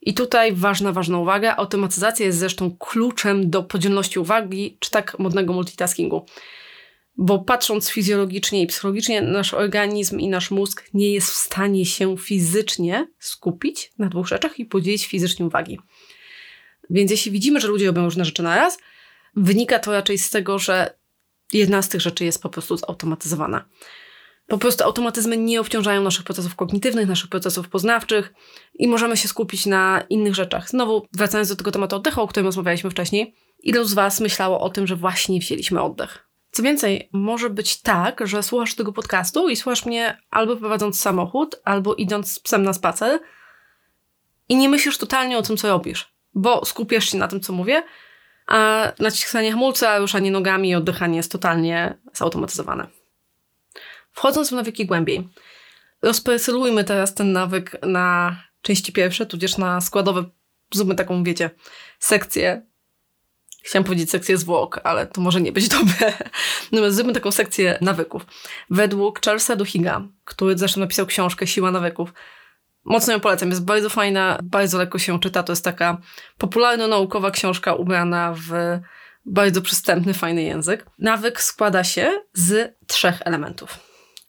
I 0.00 0.14
tutaj 0.14 0.52
ważna, 0.52 0.92
ważna 0.92 1.18
uwaga. 1.18 1.56
Automatyzacja 1.56 2.26
jest 2.26 2.38
zresztą 2.38 2.76
kluczem 2.78 3.50
do 3.50 3.62
podzielności 3.62 4.18
uwagi, 4.18 4.76
czy 4.80 4.90
tak 4.90 5.18
modnego 5.18 5.52
multitaskingu. 5.52 6.26
Bo 7.22 7.38
patrząc 7.38 7.88
fizjologicznie 7.90 8.62
i 8.62 8.66
psychologicznie, 8.66 9.22
nasz 9.22 9.54
organizm 9.54 10.18
i 10.18 10.28
nasz 10.28 10.50
mózg 10.50 10.84
nie 10.94 11.12
jest 11.12 11.30
w 11.30 11.34
stanie 11.34 11.86
się 11.86 12.18
fizycznie 12.18 13.08
skupić 13.18 13.92
na 13.98 14.08
dwóch 14.08 14.28
rzeczach 14.28 14.58
i 14.58 14.64
podzielić 14.64 15.06
fizycznie 15.06 15.46
uwagi. 15.46 15.78
Więc 16.90 17.10
jeśli 17.10 17.32
widzimy, 17.32 17.60
że 17.60 17.68
ludzie 17.68 17.86
robią 17.86 18.04
różne 18.04 18.24
rzeczy 18.24 18.42
na 18.42 18.56
raz, 18.56 18.78
wynika 19.36 19.78
to 19.78 19.92
raczej 19.92 20.18
z 20.18 20.30
tego, 20.30 20.58
że 20.58 20.94
jedna 21.52 21.82
z 21.82 21.88
tych 21.88 22.00
rzeczy 22.00 22.24
jest 22.24 22.42
po 22.42 22.48
prostu 22.48 22.76
zautomatyzowana. 22.76 23.64
Po 24.46 24.58
prostu 24.58 24.84
automatyzmy 24.84 25.36
nie 25.36 25.60
obciążają 25.60 26.02
naszych 26.02 26.24
procesów 26.24 26.54
kognitywnych, 26.54 27.08
naszych 27.08 27.30
procesów 27.30 27.68
poznawczych 27.68 28.32
i 28.74 28.88
możemy 28.88 29.16
się 29.16 29.28
skupić 29.28 29.66
na 29.66 30.04
innych 30.10 30.34
rzeczach. 30.34 30.68
Znowu, 30.68 31.06
wracając 31.12 31.48
do 31.48 31.56
tego 31.56 31.72
tematu 31.72 31.96
oddechu, 31.96 32.20
o 32.20 32.28
którym 32.28 32.46
rozmawialiśmy 32.46 32.90
wcześniej, 32.90 33.34
ilu 33.62 33.84
z 33.84 33.94
Was 33.94 34.20
myślało 34.20 34.60
o 34.60 34.70
tym, 34.70 34.86
że 34.86 34.96
właśnie 34.96 35.40
wzięliśmy 35.40 35.82
oddech? 35.82 36.29
Co 36.50 36.62
więcej, 36.62 37.08
może 37.12 37.50
być 37.50 37.82
tak, 37.82 38.26
że 38.26 38.42
słuchasz 38.42 38.74
tego 38.74 38.92
podcastu 38.92 39.48
i 39.48 39.56
słuchasz 39.56 39.86
mnie 39.86 40.18
albo 40.30 40.56
prowadząc 40.56 41.00
samochód, 41.00 41.60
albo 41.64 41.94
idąc 41.94 42.32
z 42.32 42.38
psem 42.38 42.62
na 42.62 42.72
spacer 42.72 43.20
i 44.48 44.56
nie 44.56 44.68
myślisz 44.68 44.98
totalnie 44.98 45.38
o 45.38 45.42
tym, 45.42 45.56
co 45.56 45.68
robisz, 45.68 46.14
bo 46.34 46.64
skupiasz 46.64 47.10
się 47.10 47.18
na 47.18 47.28
tym, 47.28 47.40
co 47.40 47.52
mówię, 47.52 47.82
a 48.46 48.92
naciskanie 48.98 49.50
hamulca, 49.52 49.98
ruszanie 49.98 50.30
nogami 50.30 50.68
i 50.68 50.74
oddychanie 50.74 51.16
jest 51.16 51.32
totalnie 51.32 51.98
zautomatyzowane. 52.12 52.86
Wchodząc 54.12 54.48
w 54.48 54.52
nawyki 54.52 54.86
głębiej, 54.86 55.28
rozparcelujmy 56.02 56.84
teraz 56.84 57.14
ten 57.14 57.32
nawyk 57.32 57.76
na 57.82 58.36
części 58.62 58.92
pierwsze, 58.92 59.26
tudzież 59.26 59.58
na 59.58 59.80
składowe, 59.80 60.24
zróbmy 60.74 60.94
taką, 60.94 61.24
wiecie, 61.24 61.50
sekcję. 61.98 62.69
Chciałam 63.62 63.84
powiedzieć 63.84 64.10
sekcję 64.10 64.36
zwłok, 64.36 64.80
ale 64.84 65.06
to 65.06 65.20
może 65.20 65.40
nie 65.40 65.52
być 65.52 65.68
dobre. 65.68 66.12
No, 66.72 66.90
zróbmy 66.90 67.12
taką 67.12 67.30
sekcję 67.30 67.78
nawyków. 67.80 68.26
Według 68.70 69.24
Charlesa 69.24 69.56
Duhiga, 69.56 70.02
który 70.24 70.58
zresztą 70.58 70.80
napisał 70.80 71.06
książkę 71.06 71.46
Siła 71.46 71.70
nawyków, 71.70 72.12
Mocno 72.84 73.12
ją 73.12 73.20
polecam. 73.20 73.48
Jest 73.48 73.64
bardzo 73.64 73.90
fajna, 73.90 74.38
bardzo 74.42 74.78
lekko 74.78 74.98
się 74.98 75.20
czyta. 75.20 75.42
To 75.42 75.52
jest 75.52 75.64
taka 75.64 75.98
popularno-naukowa 76.38 77.30
książka 77.30 77.74
ubrana 77.74 78.34
w 78.36 78.78
bardzo 79.24 79.62
przystępny, 79.62 80.14
fajny 80.14 80.42
język. 80.42 80.86
Nawyk 80.98 81.40
składa 81.40 81.84
się 81.84 82.20
z 82.32 82.76
trzech 82.86 83.22
elementów. 83.24 83.78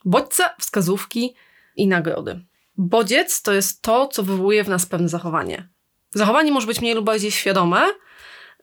Bodźca, 0.05 0.55
wskazówki 0.59 1.35
i 1.75 1.87
nagrody. 1.87 2.45
Bodziec 2.77 3.41
to 3.41 3.53
jest 3.53 3.81
to, 3.81 4.07
co 4.07 4.23
wywołuje 4.23 4.63
w 4.63 4.69
nas 4.69 4.85
pewne 4.85 5.09
zachowanie. 5.09 5.69
Zachowanie 6.09 6.51
może 6.51 6.67
być 6.67 6.81
mniej 6.81 6.95
lub 6.95 7.05
bardziej 7.05 7.31
świadome, 7.31 7.81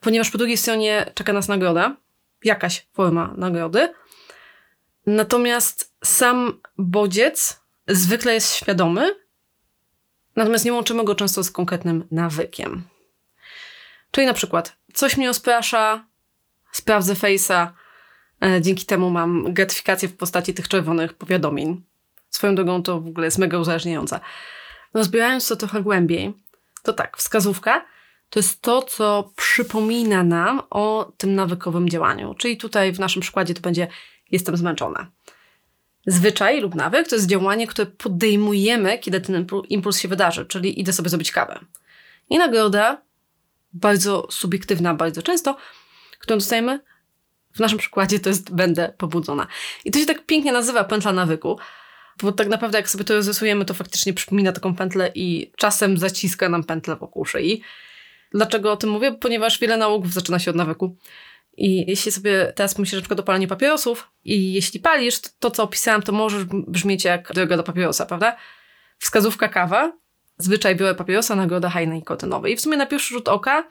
ponieważ 0.01 0.31
po 0.31 0.39
drugiej 0.39 0.57
stronie 0.57 1.11
czeka 1.15 1.33
nas 1.33 1.49
nagroda, 1.49 1.97
jakaś 2.45 2.87
forma 2.93 3.35
nagrody. 3.37 3.95
Natomiast 5.07 5.95
sam 6.05 6.61
bodziec 6.79 7.61
zwykle 7.89 8.35
jest 8.35 8.55
świadomy, 8.55 9.15
Natomiast 10.39 10.65
nie 10.65 10.73
łączymy 10.73 11.05
go 11.05 11.15
często 11.15 11.45
z 11.45 11.51
konkretnym 11.51 12.05
nawykiem. 12.11 12.83
Czyli 14.11 14.27
na 14.27 14.35
przykład 14.35 14.77
coś 14.95 15.17
mnie 15.17 15.27
rozprasza, 15.27 16.07
sprawdzę 16.73 17.15
Face'a, 17.15 17.69
e, 18.43 18.63
dzięki 18.63 18.87
temu 18.87 19.11
mam 19.11 19.55
gratyfikację 19.55 20.09
w 20.09 20.17
postaci 20.17 20.55
tych 20.55 20.69
czerwonych 20.69 21.15
powiadomień. 21.15 21.85
Swoją 22.31 22.55
drogą 22.55 22.83
to 22.83 23.01
w 23.01 23.07
ogóle 23.07 23.27
jest 23.27 23.39
mega 23.39 23.59
uzależniające. 23.59 24.21
Rozbierając 24.95 25.49
to 25.49 25.57
trochę 25.57 25.83
głębiej, 25.83 26.35
to 26.83 26.93
tak, 26.93 27.17
wskazówka 27.17 27.85
to 28.31 28.39
jest 28.39 28.63
to, 28.63 28.83
co 28.83 29.33
przypomina 29.37 30.23
nam 30.23 30.63
o 30.71 31.13
tym 31.17 31.35
nawykowym 31.35 31.89
działaniu. 31.89 32.35
Czyli 32.35 32.57
tutaj 32.57 32.93
w 32.93 33.01
naszym 33.01 33.23
przykładzie 33.23 33.55
to 33.55 33.61
będzie 33.61 33.89
jestem 34.31 34.57
zmęczona. 34.57 35.11
Zwyczaj 36.07 36.61
lub 36.61 36.75
nawyk 36.75 37.09
to 37.09 37.15
jest 37.15 37.29
działanie, 37.29 37.67
które 37.67 37.87
podejmujemy, 37.87 38.99
kiedy 38.99 39.21
ten 39.21 39.47
impuls 39.69 39.99
się 39.99 40.09
wydarzy, 40.09 40.47
czyli 40.47 40.81
idę 40.81 40.93
sobie 40.93 41.11
zrobić 41.11 41.33
kawę. 41.33 41.61
I 42.31 42.39
nagroda, 42.39 43.03
bardzo 43.73 44.27
subiektywna, 44.31 44.95
bardzo 44.95 45.23
często, 45.23 45.57
którą 46.19 46.39
dostajemy, 46.39 46.81
w 47.55 47.61
naszym 47.61 47.79
przykładzie 47.79 48.21
to 48.21 48.29
jest 48.29 48.55
będę 48.55 48.93
pobudzona. 48.99 49.47
I 49.85 49.91
to 49.91 49.99
się 49.99 50.07
tak 50.07 50.27
pięknie 50.27 50.53
nazywa 50.53 50.85
pętla 50.85 51.13
nawyku, 51.13 51.59
bo 52.23 52.33
tak 52.33 52.49
naprawdę 52.49 52.79
jak 52.79 52.91
sobie 52.91 53.05
to 53.05 53.15
rozrysujemy, 53.15 53.65
to 53.65 53.75
faktycznie 53.75 54.15
przypomina 54.15 54.53
taką 54.53 54.75
pętlę 54.75 55.13
i 55.15 55.53
czasem 55.57 55.99
zaciska 55.99 56.49
nam 56.49 56.65
pętlę 56.65 56.97
wokół 56.97 57.25
szyi. 57.25 57.63
Dlaczego 58.33 58.73
o 58.73 58.77
tym 58.77 58.91
mówię? 58.91 59.13
Ponieważ 59.13 59.59
wiele 59.59 59.77
nałogów 59.77 60.13
zaczyna 60.13 60.39
się 60.39 60.51
od 60.51 60.57
nawyku. 60.57 60.97
I 61.57 61.91
jeśli 61.91 62.13
sobie 62.13 62.53
teraz 62.57 62.75
pomyślisz 62.75 62.97
na 62.97 63.03
przykład 63.03 63.21
o 63.21 63.23
paleniu 63.23 63.49
papierosów 63.49 64.11
i 64.25 64.53
jeśli 64.53 64.81
palisz, 64.81 65.21
to, 65.21 65.29
to 65.39 65.51
co 65.51 65.63
opisałam, 65.63 66.03
to 66.03 66.13
możesz 66.13 66.45
brzmieć 66.45 67.05
jak 67.05 67.33
droga 67.33 67.57
do 67.57 67.63
papierosa, 67.63 68.07
prawda? 68.07 68.37
Wskazówka 68.99 69.49
kawa, 69.49 69.93
zwyczaj 70.37 70.77
biorę 70.77 70.95
papierosa, 70.95 71.37
nagroda 71.37 71.71
high 71.71 71.89
nikotynowej. 71.89 72.53
I 72.53 72.57
w 72.57 72.61
sumie 72.61 72.77
na 72.77 72.87
pierwszy 72.87 73.15
rzut 73.15 73.29
oka, 73.29 73.69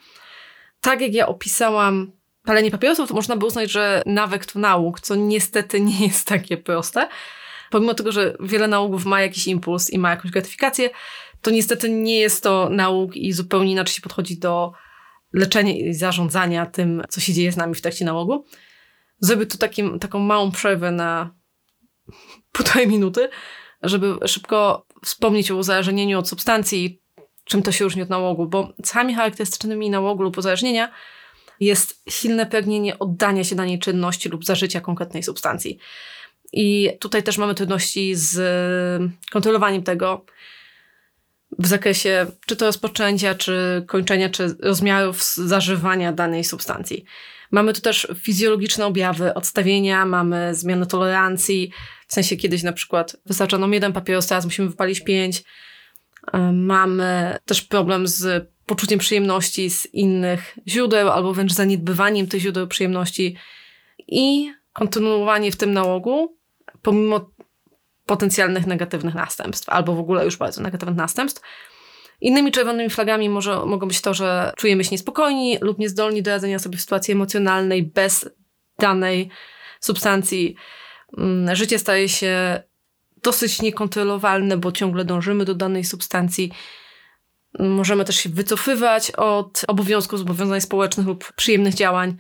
tak 0.81 1.01
jak 1.01 1.13
ja 1.13 1.27
opisałam 1.27 2.11
palenie 2.43 2.71
papierosów, 2.71 3.09
to 3.09 3.15
można 3.15 3.35
by 3.35 3.45
uznać, 3.45 3.71
że 3.71 4.03
nawyk 4.05 4.45
to 4.45 4.59
nauk, 4.59 4.99
co 4.99 5.15
niestety 5.15 5.81
nie 5.81 6.07
jest 6.07 6.27
takie 6.27 6.57
proste. 6.57 7.09
Pomimo 7.69 7.93
tego, 7.93 8.11
że 8.11 8.37
wiele 8.39 8.67
nałogów 8.67 9.05
ma 9.05 9.21
jakiś 9.21 9.47
impuls 9.47 9.89
i 9.89 9.99
ma 9.99 10.09
jakąś 10.09 10.31
gratyfikację, 10.31 10.89
to 11.41 11.51
niestety 11.51 11.89
nie 11.89 12.19
jest 12.19 12.43
to 12.43 12.69
nauk 12.69 13.15
i 13.15 13.33
zupełnie 13.33 13.71
inaczej 13.71 13.95
się 13.95 14.01
podchodzi 14.01 14.39
do 14.39 14.71
leczenia 15.33 15.73
i 15.73 15.93
zarządzania 15.93 16.65
tym, 16.65 17.03
co 17.09 17.21
się 17.21 17.33
dzieje 17.33 17.51
z 17.51 17.57
nami 17.57 17.75
w 17.75 17.81
trakcie 17.81 18.05
nałogu. 18.05 18.45
Zrobię 19.19 19.45
tu 19.45 19.57
takim, 19.57 19.99
taką 19.99 20.19
małą 20.19 20.51
przerwę 20.51 20.91
na 20.91 21.35
półtorej 22.53 22.87
minuty, 22.87 23.29
żeby 23.81 24.27
szybko 24.27 24.85
wspomnieć 25.05 25.51
o 25.51 25.55
uzależnieniu 25.55 26.19
od 26.19 26.29
substancji, 26.29 27.01
czym 27.43 27.63
to 27.63 27.71
się 27.71 27.83
różni 27.83 28.01
od 28.01 28.09
nałogu, 28.09 28.47
bo 28.47 28.73
cechami 28.83 29.13
charakterystycznymi 29.13 29.89
nałogu 29.89 30.23
lub 30.23 30.37
uzależnienia 30.37 30.91
jest 31.59 32.03
silne 32.09 32.45
pragnienie 32.45 32.99
oddania 32.99 33.43
się 33.43 33.55
danej 33.55 33.79
czynności 33.79 34.29
lub 34.29 34.45
zażycia 34.45 34.81
konkretnej 34.81 35.23
substancji. 35.23 35.77
I 36.53 36.89
tutaj 36.99 37.23
też 37.23 37.37
mamy 37.37 37.55
trudności 37.55 38.15
z 38.15 38.41
kontrolowaniem 39.31 39.83
tego, 39.83 40.25
w 41.59 41.67
zakresie 41.67 42.25
czy 42.45 42.55
to 42.55 42.65
rozpoczęcia, 42.65 43.35
czy 43.35 43.83
kończenia, 43.87 44.29
czy 44.29 44.55
rozmiarów 44.59 45.23
zażywania 45.23 46.11
danej 46.13 46.43
substancji. 46.43 47.05
Mamy 47.51 47.73
tu 47.73 47.81
też 47.81 48.07
fizjologiczne 48.15 48.85
objawy 48.85 49.33
odstawienia, 49.33 50.05
mamy 50.05 50.55
zmianę 50.55 50.85
tolerancji, 50.85 51.71
w 52.07 52.13
sensie 52.13 52.35
kiedyś 52.37 52.63
na 52.63 52.73
przykład 52.73 53.17
wystarcza 53.25 53.57
nam 53.57 53.73
jeden 53.73 53.93
papieros, 53.93 54.27
teraz 54.27 54.45
musimy 54.45 54.69
wypalić 54.69 54.99
pięć. 54.99 55.43
Mamy 56.53 57.37
też 57.45 57.61
problem 57.61 58.07
z 58.07 58.51
poczuciem 58.65 58.99
przyjemności 58.99 59.69
z 59.69 59.85
innych 59.93 60.57
źródeł, 60.67 61.09
albo 61.09 61.33
wręcz 61.33 61.53
zaniedbywaniem 61.53 62.27
tych 62.27 62.41
źródeł 62.41 62.67
przyjemności 62.67 63.35
i 64.07 64.51
kontynuowanie 64.73 65.51
w 65.51 65.55
tym 65.55 65.73
nałogu, 65.73 66.37
pomimo 66.81 67.31
potencjalnych 68.07 68.67
negatywnych 68.67 69.15
następstw, 69.15 69.69
albo 69.69 69.95
w 69.95 69.99
ogóle 69.99 70.25
już 70.25 70.37
bardzo 70.37 70.61
negatywnych 70.61 70.97
następstw. 70.97 71.41
Innymi 72.21 72.51
czerwonymi 72.51 72.89
flagami 72.89 73.29
może, 73.29 73.65
mogą 73.65 73.87
być 73.87 74.01
to, 74.01 74.13
że 74.13 74.53
czujemy 74.57 74.83
się 74.83 74.89
niespokojni 74.91 75.57
lub 75.61 75.79
niezdolni 75.79 76.23
do 76.23 76.31
radzenia 76.31 76.59
sobie 76.59 76.77
w 76.77 76.81
sytuacji 76.81 77.11
emocjonalnej 77.11 77.83
bez 77.83 78.29
danej 78.79 79.29
substancji. 79.79 80.55
Mm, 81.17 81.55
życie 81.55 81.79
staje 81.79 82.09
się 82.09 82.63
dosyć 83.23 83.61
niekontrolowalne, 83.61 84.57
bo 84.57 84.71
ciągle 84.71 85.05
dążymy 85.05 85.45
do 85.45 85.55
danej 85.55 85.83
substancji. 85.83 86.51
Możemy 87.59 88.05
też 88.05 88.15
się 88.15 88.29
wycofywać 88.29 89.11
od 89.11 89.65
obowiązków, 89.67 90.19
zobowiązań 90.19 90.61
społecznych 90.61 91.07
lub 91.07 91.33
przyjemnych 91.33 91.73
działań. 91.73 92.17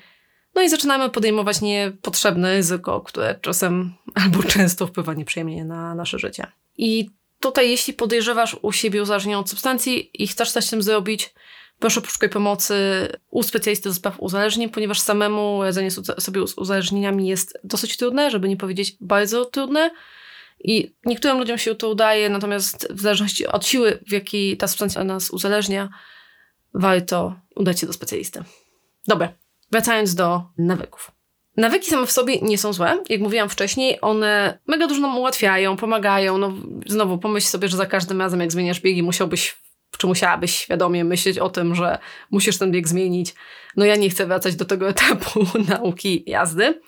No 0.57 0.63
i 0.63 0.69
zaczynamy 0.69 1.09
podejmować 1.09 1.61
niepotrzebne 1.61 2.53
ryzyko, 2.53 3.01
które 3.01 3.39
czasem 3.41 3.93
albo 4.23 4.43
często 4.43 4.87
wpływa 4.87 5.13
nieprzyjemnie 5.13 5.65
na 5.65 5.95
nasze 5.95 6.19
życie. 6.19 6.47
I 6.77 7.09
tutaj, 7.39 7.69
jeśli 7.69 7.93
podejrzewasz 7.93 8.57
u 8.61 8.71
siebie 8.71 9.01
uzależnienie 9.01 9.39
od 9.39 9.49
substancji 9.49 10.23
i 10.23 10.27
chcesz 10.27 10.51
coś 10.51 10.65
z 10.65 10.69
tym 10.69 10.81
zrobić, 10.83 11.33
proszę 11.79 12.01
poszukaj 12.01 12.29
pomocy 12.29 12.75
u 13.29 13.43
specjalisty 13.43 13.89
do 13.89 13.95
spraw 13.95 14.19
uzależnień, 14.19 14.69
ponieważ 14.69 14.99
samemu 14.99 15.63
radzenie 15.63 15.91
sobie 15.91 16.47
z 16.47 16.53
uzależnieniami 16.53 17.27
jest 17.27 17.59
dosyć 17.63 17.97
trudne, 17.97 18.31
żeby 18.31 18.49
nie 18.49 18.57
powiedzieć 18.57 18.97
bardzo 19.01 19.45
trudne. 19.45 19.91
I 20.59 20.95
niektórym 21.05 21.39
ludziom 21.39 21.57
się 21.57 21.75
to 21.75 21.89
udaje, 21.89 22.29
natomiast 22.29 22.87
w 22.93 23.01
zależności 23.01 23.47
od 23.47 23.65
siły, 23.65 23.99
w 24.07 24.11
jakiej 24.11 24.57
ta 24.57 24.67
substancja 24.67 25.03
nas 25.03 25.29
uzależnia, 25.29 25.89
warto 26.73 27.39
udać 27.55 27.79
się 27.79 27.87
do 27.87 27.93
specjalisty. 27.93 28.43
Dobra, 29.07 29.33
Wracając 29.71 30.15
do 30.15 30.43
nawyków. 30.57 31.11
Nawyki 31.57 31.89
same 31.89 32.07
w 32.07 32.11
sobie 32.11 32.41
nie 32.41 32.57
są 32.57 32.73
złe. 32.73 33.03
Jak 33.09 33.21
mówiłam 33.21 33.49
wcześniej, 33.49 34.01
one 34.01 34.59
mega 34.67 34.87
dużo 34.87 35.01
nam 35.01 35.17
ułatwiają, 35.17 35.77
pomagają. 35.77 36.37
No, 36.37 36.53
znowu 36.85 37.17
pomyśl 37.17 37.47
sobie, 37.47 37.69
że 37.69 37.77
za 37.77 37.85
każdym 37.85 38.21
razem, 38.21 38.39
jak 38.39 38.51
zmieniasz 38.51 38.79
biegi, 38.79 39.03
musiałbyś 39.03 39.57
czy 39.97 40.07
musiałabyś 40.07 40.55
świadomie 40.55 41.03
myśleć 41.03 41.39
o 41.39 41.49
tym, 41.49 41.75
że 41.75 41.99
musisz 42.31 42.57
ten 42.57 42.71
bieg 42.71 42.87
zmienić. 42.87 43.35
No 43.77 43.85
ja 43.85 43.95
nie 43.95 44.09
chcę 44.09 44.25
wracać 44.25 44.55
do 44.55 44.65
tego 44.65 44.89
etapu 44.93 45.45
nauki 45.67 46.23
jazdy. 46.27 46.81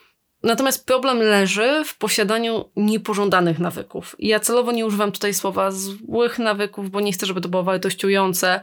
Natomiast 0.44 0.86
problem 0.86 1.18
leży 1.20 1.84
w 1.86 1.98
posiadaniu 1.98 2.66
niepożądanych 2.76 3.60
nawyków. 3.60 4.16
Ja 4.20 4.40
celowo 4.40 4.72
nie 4.72 4.86
używam 4.86 5.12
tutaj 5.12 5.34
słowa 5.34 5.72
złych 5.72 6.40
nawyków, 6.40 6.90
bo 6.90 7.02
nie 7.02 7.12
chcę, 7.12 7.26
żeby 7.26 7.42
to 7.42 7.50
było 7.50 7.64
wartościujące. 7.64 8.62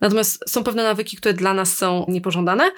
Natomiast 0.00 0.50
są 0.50 0.64
pewne 0.64 0.84
nawyki, 0.84 1.16
które 1.16 1.34
dla 1.34 1.54
nas 1.54 1.76
są 1.76 2.06
niepożądane 2.08 2.70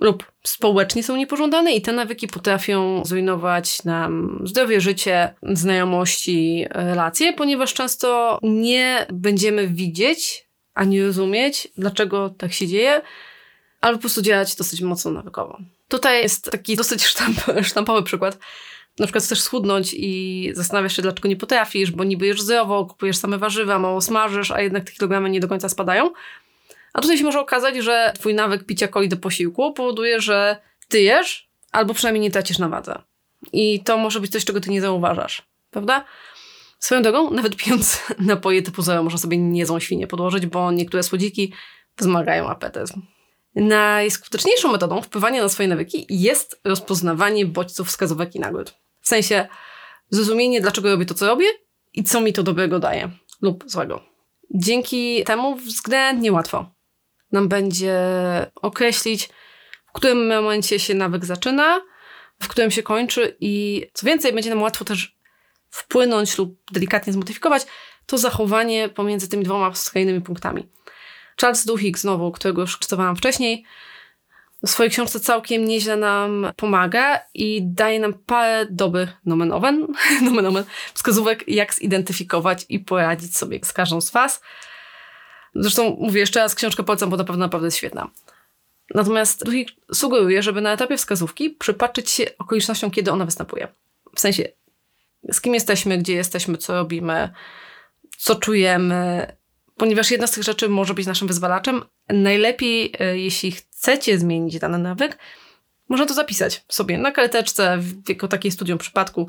lub 0.00 0.32
społecznie 0.42 1.02
są 1.02 1.16
niepożądane 1.16 1.72
i 1.72 1.82
te 1.82 1.92
nawyki 1.92 2.28
potrafią 2.28 3.02
zrujnować 3.04 3.84
nam 3.84 4.42
zdrowie, 4.44 4.80
życie, 4.80 5.34
znajomości, 5.42 6.66
relacje, 6.70 7.32
ponieważ 7.32 7.74
często 7.74 8.38
nie 8.42 9.06
będziemy 9.12 9.68
widzieć 9.68 10.48
ani 10.74 11.02
rozumieć, 11.02 11.68
dlaczego 11.78 12.30
tak 12.30 12.52
się 12.52 12.66
dzieje, 12.66 13.02
albo 13.80 13.98
po 13.98 14.00
prostu 14.00 14.22
działać 14.22 14.56
dosyć 14.56 14.80
mocno 14.80 15.10
nawykowo. 15.10 15.58
Tutaj 15.88 16.22
jest 16.22 16.50
taki 16.50 16.76
dosyć 16.76 17.04
sztamp, 17.04 17.36
sztampowy 17.62 18.02
przykład. 18.02 18.38
Na 18.98 19.06
przykład 19.06 19.24
chcesz 19.24 19.40
schudnąć 19.40 19.94
i 19.96 20.50
zastanawiasz 20.54 20.96
się, 20.96 21.02
dlaczego 21.02 21.28
nie 21.28 21.36
potrafisz, 21.36 21.90
bo 21.90 22.04
niby 22.04 22.26
jesz 22.26 22.42
zdrowo, 22.42 22.86
kupujesz 22.86 23.16
same 23.16 23.38
warzywa, 23.38 23.78
mało 23.78 24.00
smażysz, 24.00 24.50
a 24.50 24.60
jednak 24.60 24.84
te 24.84 24.92
kilogramy 24.92 25.30
nie 25.30 25.40
do 25.40 25.48
końca 25.48 25.68
spadają. 25.68 26.10
A 26.92 27.00
tutaj 27.00 27.18
się 27.18 27.24
może 27.24 27.40
okazać, 27.40 27.76
że 27.76 28.12
twój 28.14 28.34
nawyk 28.34 28.66
picia 28.66 28.88
coli 28.88 29.08
do 29.08 29.16
posiłku 29.16 29.72
powoduje, 29.72 30.20
że 30.20 30.56
ty 30.88 31.02
jesz, 31.02 31.50
albo 31.72 31.94
przynajmniej 31.94 32.22
nie 32.22 32.30
tracisz 32.30 32.58
na 32.58 32.68
wadze. 32.68 33.02
I 33.52 33.82
to 33.82 33.98
może 33.98 34.20
być 34.20 34.32
coś, 34.32 34.44
czego 34.44 34.60
ty 34.60 34.70
nie 34.70 34.80
zauważasz, 34.80 35.42
prawda? 35.70 36.04
Swoją 36.78 37.02
drogą, 37.02 37.30
nawet 37.30 37.56
pijąc 37.64 38.02
napoje 38.18 38.62
typu 38.62 38.82
zero, 38.82 39.02
można 39.02 39.18
sobie 39.18 39.38
niezłą 39.38 39.80
świnię 39.80 40.06
podłożyć, 40.06 40.46
bo 40.46 40.72
niektóre 40.72 41.02
słodziki 41.02 41.52
wzmagają 41.98 42.48
apetyt. 42.48 42.88
Najskuteczniejszą 43.54 44.72
metodą 44.72 45.02
wpływania 45.02 45.42
na 45.42 45.48
swoje 45.48 45.68
nawyki 45.68 46.06
jest 46.08 46.60
rozpoznawanie 46.64 47.46
bodźców, 47.46 47.88
wskazówek 47.88 48.34
i 48.34 48.40
nagród. 48.40 48.74
W 49.00 49.08
sensie 49.08 49.48
zrozumienie, 50.10 50.60
dlaczego 50.60 50.90
robię 50.90 51.06
to, 51.06 51.14
co 51.14 51.26
robię 51.26 51.46
i 51.94 52.04
co 52.04 52.20
mi 52.20 52.32
to 52.32 52.42
dobrego 52.42 52.78
daje 52.78 53.10
lub 53.42 53.64
złego. 53.66 54.02
Dzięki 54.54 55.24
temu 55.24 55.56
względnie 55.56 56.32
łatwo 56.32 56.71
nam 57.32 57.48
będzie 57.48 57.96
określić, 58.54 59.28
w 59.86 59.92
którym 59.92 60.28
momencie 60.28 60.78
się 60.78 60.94
nawyk 60.94 61.24
zaczyna, 61.24 61.80
w 62.42 62.48
którym 62.48 62.70
się 62.70 62.82
kończy 62.82 63.36
i 63.40 63.84
co 63.92 64.06
więcej, 64.06 64.32
będzie 64.32 64.50
nam 64.50 64.62
łatwo 64.62 64.84
też 64.84 65.16
wpłynąć 65.70 66.38
lub 66.38 66.58
delikatnie 66.72 67.12
zmodyfikować 67.12 67.66
to 68.06 68.18
zachowanie 68.18 68.88
pomiędzy 68.88 69.28
tymi 69.28 69.44
dwoma 69.44 69.74
skrajnymi 69.74 70.20
punktami. 70.20 70.68
Charles 71.40 71.66
Duhigg, 71.66 71.98
znowu, 71.98 72.32
którego 72.32 72.60
już 72.60 72.78
czytowałam 72.78 73.16
wcześniej, 73.16 73.64
w 74.66 74.70
swojej 74.70 74.90
książce 74.90 75.20
całkiem 75.20 75.64
nieźle 75.64 75.96
nam 75.96 76.46
pomaga 76.56 77.20
i 77.34 77.60
daje 77.62 78.00
nam 78.00 78.14
parę 78.14 78.66
dobrych 78.70 79.10
nomen 79.24 79.52
omen, 79.52 79.86
nomen 80.26 80.46
omen, 80.46 80.64
wskazówek, 80.94 81.48
jak 81.48 81.74
zidentyfikować 81.74 82.66
i 82.68 82.80
poradzić 82.80 83.36
sobie 83.36 83.60
z 83.64 83.72
każdą 83.72 84.00
z 84.00 84.10
faz. 84.10 84.40
Zresztą 85.54 85.96
mówię 86.00 86.20
jeszcze 86.20 86.40
raz, 86.40 86.54
książkę 86.54 86.82
polecam, 86.82 87.10
bo 87.10 87.16
na 87.16 87.24
pewno 87.24 87.40
naprawdę 87.40 87.66
jest 87.66 87.76
świetna. 87.76 88.10
Natomiast 88.94 89.44
Duhigg 89.44 89.72
sugeruje, 89.94 90.42
żeby 90.42 90.60
na 90.60 90.72
etapie 90.72 90.96
wskazówki 90.96 91.50
przypatrzyć 91.50 92.10
się 92.10 92.24
okolicznościom, 92.38 92.90
kiedy 92.90 93.12
ona 93.12 93.24
występuje. 93.24 93.68
W 94.16 94.20
sensie, 94.20 94.48
z 95.32 95.40
kim 95.40 95.54
jesteśmy, 95.54 95.98
gdzie 95.98 96.14
jesteśmy, 96.14 96.58
co 96.58 96.74
robimy, 96.74 97.30
co 98.18 98.34
czujemy, 98.34 99.32
ponieważ 99.76 100.10
jedna 100.10 100.26
z 100.26 100.30
tych 100.30 100.42
rzeczy 100.42 100.68
może 100.68 100.94
być 100.94 101.06
naszym 101.06 101.28
wyzwalaczem. 101.28 101.82
Najlepiej, 102.08 102.92
e, 102.98 103.18
jeśli 103.18 103.52
chcecie 103.52 104.18
zmienić 104.18 104.58
dany 104.58 104.78
nawyk, 104.78 105.18
można 105.88 106.06
to 106.06 106.14
zapisać 106.14 106.64
sobie 106.68 106.98
na 106.98 107.12
karteczce, 107.12 107.82
jako 108.08 108.28
takie 108.28 108.50
studium 108.50 108.78
przypadku. 108.78 109.28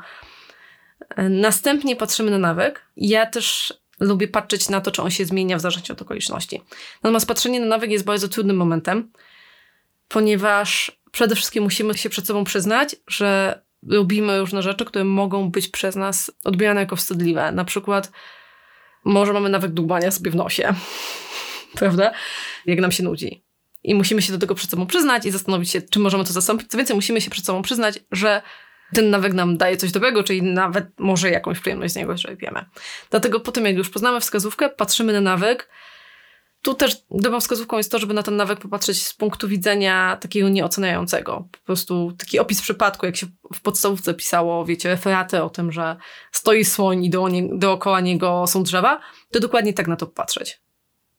E, 1.16 1.30
następnie 1.30 1.96
patrzymy 1.96 2.32
na 2.32 2.38
nawyk. 2.38 2.86
Ja 2.98 3.26
też 3.26 3.74
lubię 4.04 4.28
patrzeć 4.28 4.70
na 4.70 4.82
to, 4.82 4.92
czy 4.92 5.02
on 5.02 5.12
się 5.12 5.26
zmienia 5.26 5.58
w 5.58 5.62
zależności 5.62 5.92
od 5.92 6.02
okoliczności. 6.02 6.62
Natomiast 7.04 7.28
patrzenie 7.28 7.60
na 7.60 7.66
nawyk 7.66 7.92
jest 7.92 8.06
bardzo 8.06 8.28
trudnym 8.28 8.58
momentem, 8.58 9.12
ponieważ 10.08 10.92
przede 11.12 11.36
wszystkim 11.36 11.64
musimy 11.64 11.98
się 11.98 12.10
przed 12.10 12.28
sobą 12.28 12.44
przyznać, 12.44 12.96
że 13.08 13.62
robimy 13.90 14.40
różne 14.40 14.62
rzeczy, 14.62 14.86
które 14.86 15.06
mogą 15.06 15.52
być 15.52 15.68
przez 15.68 15.96
nas 15.96 16.32
odbierane 16.44 16.82
jako 16.82 16.96
wstydliwe. 16.96 17.52
Na 17.52 17.66
przykład 17.66 18.12
może 19.06 19.34
mamy 19.34 19.50
nawyk 19.50 19.72
dłubania 19.72 20.12
sobie 20.12 20.32
w 20.32 20.36
nosie, 20.36 20.74
prawda? 21.80 22.12
Jak 22.66 22.80
nam 22.80 22.92
się 22.92 23.04
nudzi. 23.04 23.44
I 23.84 23.96
musimy 23.96 24.22
się 24.22 24.34
do 24.34 24.40
tego 24.40 24.56
przed 24.56 24.70
sobą 24.70 24.88
przyznać 24.88 25.26
i 25.26 25.32
zastanowić 25.32 25.72
się, 25.72 25.82
czy 25.82 26.00
możemy 26.00 26.24
to 26.24 26.34
zastąpić. 26.34 26.72
Co 26.72 26.78
więcej, 26.78 26.96
musimy 26.96 27.22
się 27.22 27.30
przed 27.30 27.46
sobą 27.46 27.62
przyznać, 27.62 28.00
że 28.12 28.42
ten 28.94 29.10
nawyk 29.10 29.34
nam 29.34 29.58
daje 29.58 29.78
coś 29.78 29.92
dobrego, 29.92 30.24
czyli 30.24 30.42
nawet 30.42 31.00
może 31.00 31.30
jakąś 31.30 31.60
przyjemność 31.60 31.94
z 31.94 31.96
niego 31.96 32.16
czerpiemy. 32.16 32.66
Dlatego 33.10 33.40
po 33.40 33.52
tym, 33.52 33.66
jak 33.66 33.76
już 33.76 33.90
poznamy 33.90 34.20
wskazówkę, 34.20 34.70
patrzymy 34.70 35.14
na 35.14 35.22
nawyk. 35.22 35.70
Tu 36.62 36.74
też 36.74 36.98
dobrą 37.12 37.40
wskazówką 37.40 37.78
jest 37.78 37.92
to, 37.92 38.00
żeby 38.00 38.14
na 38.14 38.24
ten 38.24 38.36
nawyk 38.36 38.60
popatrzeć 38.60 39.08
z 39.08 39.14
punktu 39.14 39.48
widzenia 39.48 40.18
takiego 40.22 40.50
nieoceniającego. 40.50 41.48
Po 41.52 41.58
prostu 41.66 42.14
taki 42.18 42.40
opis 42.40 42.62
przypadku, 42.62 43.06
jak 43.06 43.16
się 43.16 43.28
w 43.54 43.62
podstawówce 43.62 44.14
pisało, 44.14 44.66
wiecie, 44.66 44.90
referaty 44.90 45.44
o 45.44 45.50
tym, 45.50 45.72
że 45.72 45.96
stoi 46.32 46.66
słoń 46.66 47.06
i 47.06 47.10
do 47.10 47.28
nie, 47.30 47.50
dookoła 47.58 48.00
niego 48.00 48.48
są 48.48 48.64
drzewa, 48.64 49.00
to 49.32 49.40
dokładnie 49.40 49.74
tak 49.74 49.88
na 49.88 49.96
to 49.96 50.08
patrzeć. 50.08 50.62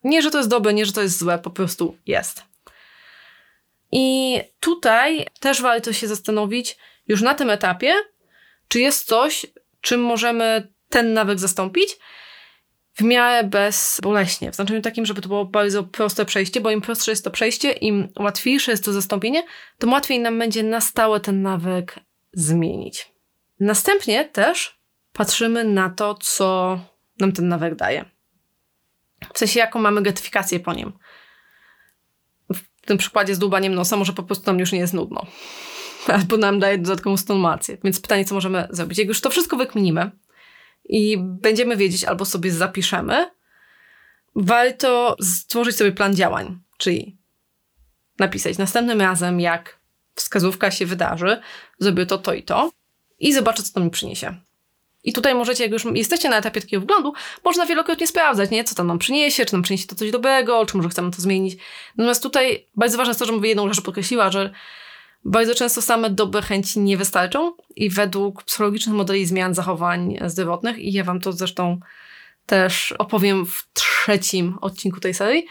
Nie, 0.05 0.23
że 0.23 0.31
to 0.31 0.39
jest 0.39 0.51
dobre, 0.51 0.75
nie, 0.75 0.87
że 0.87 0.93
to 0.93 1.03
jest 1.03 1.19
złe, 1.19 1.39
po 1.39 1.51
prostu 1.51 1.97
jest. 2.07 2.43
I 3.93 4.41
tutaj 4.61 5.27
też 5.41 5.63
warto 5.63 5.93
się 5.93 6.09
zastanowić 6.09 6.79
już 7.09 7.23
na 7.23 7.35
tym 7.35 7.51
etapie, 7.51 7.95
czy 8.69 8.81
jest 8.81 9.07
coś, 9.07 9.47
czym 9.81 10.01
możemy 10.01 10.73
ten 10.89 11.13
nawyk 11.13 11.39
zastąpić 11.39 11.97
w 12.95 13.03
miarę 13.03 13.45
bezboleśnie. 13.45 14.51
W 14.53 14.55
znaczeniu 14.55 14.83
takim, 14.83 15.07
żeby 15.07 15.21
to 15.21 15.29
było 15.29 15.45
bardzo 15.45 15.85
proste 15.85 16.25
przejście, 16.25 16.61
bo 16.61 16.71
im 16.71 16.81
prostsze 16.81 17.13
jest 17.13 17.25
to 17.25 17.31
przejście, 17.31 17.73
im 17.73 18.09
łatwiejsze 18.19 18.71
jest 18.71 18.85
to 18.85 18.93
zastąpienie, 18.93 19.43
tym 19.79 19.93
łatwiej 19.93 20.21
nam 20.21 20.39
będzie 20.39 20.63
na 20.63 20.81
stałe 20.81 21.21
ten 21.21 21.43
nawyk 21.43 22.01
zmienić. 22.33 23.13
Następnie 23.61 24.25
też 24.25 24.81
patrzymy 25.13 25.65
na 25.65 25.91
to, 25.91 26.15
co 26.15 26.79
nam 27.21 27.33
ten 27.33 27.49
nawyk 27.49 27.75
daje. 27.75 28.05
W 29.35 29.39
sensie, 29.39 29.61
jaką 29.61 29.79
mamy 29.79 30.03
gratyfikację 30.03 30.61
po 30.61 30.73
nim. 30.73 30.93
W 32.55 32.87
tym 32.87 32.99
przykładzie 32.99 33.35
z 33.35 33.39
dłubaniem 33.39 33.75
nosa 33.75 33.97
może 33.97 34.13
po 34.13 34.23
prostu 34.23 34.47
nam 34.47 34.59
już 34.59 34.73
nie 34.73 34.79
jest 34.79 34.95
nudno. 34.95 35.27
Albo 36.15 36.37
nam 36.37 36.61
daje 36.61 36.79
dodatkową 36.79 37.17
stymulację. 37.17 37.79
Więc 37.85 38.01
pytanie, 38.01 38.25
co 38.25 38.35
możemy 38.35 38.69
zrobić? 38.71 38.99
Jak 38.99 39.09
już 39.09 39.21
to 39.21 39.31
wszystko 39.31 39.57
wykminimy 39.57 40.11
i 40.85 41.17
będziemy 41.19 41.77
wiedzieć, 41.77 42.05
albo 42.05 42.25
sobie 42.25 42.53
zapiszemy, 42.53 43.31
warto 44.37 45.17
stworzyć 45.21 45.77
sobie 45.77 45.93
plan 45.93 46.15
działań. 46.15 46.59
Czyli 46.79 47.17
napisać 48.19 48.59
następnym 48.59 49.01
razem, 49.01 49.41
jak 49.41 49.79
wskazówka 50.15 50.71
się 50.71 50.87
wydarzy, 50.87 51.41
zrobię 51.79 52.07
to, 52.07 52.19
to 52.19 52.35
i 52.35 52.43
to 52.43 52.71
i 53.19 53.33
zobaczę, 53.33 53.63
co 53.63 53.73
to 53.73 53.81
mi 53.81 53.91
przyniesie. 53.91 54.35
I 55.05 55.13
tutaj 55.13 55.35
możecie, 55.35 55.65
jak 55.65 55.73
już 55.73 55.85
jesteście 55.95 56.29
na 56.29 56.37
etapie 56.37 56.61
takiego 56.61 56.83
wglądu, 56.83 57.13
można 57.45 57.67
wielokrotnie 57.67 58.07
sprawdzać, 58.07 58.51
nie? 58.51 58.65
co 58.65 58.75
to 58.75 58.85
nam 58.85 58.99
przyniesie, 58.99 59.45
czy 59.45 59.53
nam 59.53 59.63
przyniesie 59.63 59.87
to 59.87 59.95
coś 59.95 60.11
dobrego, 60.11 60.67
czy 60.67 60.77
może 60.77 60.89
chcemy 60.89 61.11
to 61.11 61.23
zmienić. 61.23 61.57
Natomiast 61.97 62.23
tutaj 62.23 62.67
bardzo 62.77 62.99
ważne 62.99 63.11
jest 63.11 63.21
to, 63.21 63.27
żebym 63.27 63.45
jedną 63.45 63.69
rzecz 63.69 63.85
podkreśliła, 63.85 64.31
że 64.31 64.51
bardzo 65.25 65.55
często 65.55 65.83
same 65.83 66.11
dobre 66.11 66.43
chęci 66.43 66.81
nie 66.81 66.97
wystarczą 66.97 67.53
i 67.77 67.91
według 67.91 68.43
psychologicznych 68.43 68.97
modeli 68.97 69.27
zmian 69.27 69.55
zachowań 69.55 70.19
zdrowotnych, 70.27 70.79
i 70.79 70.93
ja 70.93 71.05
wam 71.05 71.21
to 71.21 71.33
zresztą 71.33 71.81
też 72.47 72.93
opowiem 72.93 73.47
w 73.47 73.69
trzecim 73.73 74.59
odcinku 74.61 75.01
tej 75.01 75.15
serii, 75.15 75.47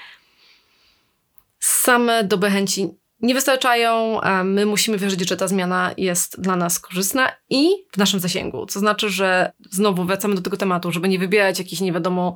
same 1.60 2.24
dobre 2.24 2.50
chęci 2.50 2.90
nie 3.24 3.34
wystarczają, 3.34 4.22
my 4.44 4.66
musimy 4.66 4.98
wierzyć, 4.98 5.30
że 5.30 5.38
ta 5.38 5.48
zmiana 5.48 5.94
jest 5.98 6.42
dla 6.42 6.56
nas 6.56 6.80
korzystna 6.80 7.32
i 7.50 7.70
w 7.92 7.98
naszym 7.98 8.20
zasięgu. 8.20 8.66
Co 8.66 8.80
znaczy, 8.80 9.10
że 9.10 9.52
znowu 9.70 10.06
wracamy 10.06 10.36
do 10.36 10.42
tego 10.42 10.58
tematu, 10.58 10.92
żeby 10.92 11.10
nie 11.10 11.20
wybierać 11.20 11.60
jakichś 11.60 11.82
nie 11.82 11.94
wiadomo 11.94 12.36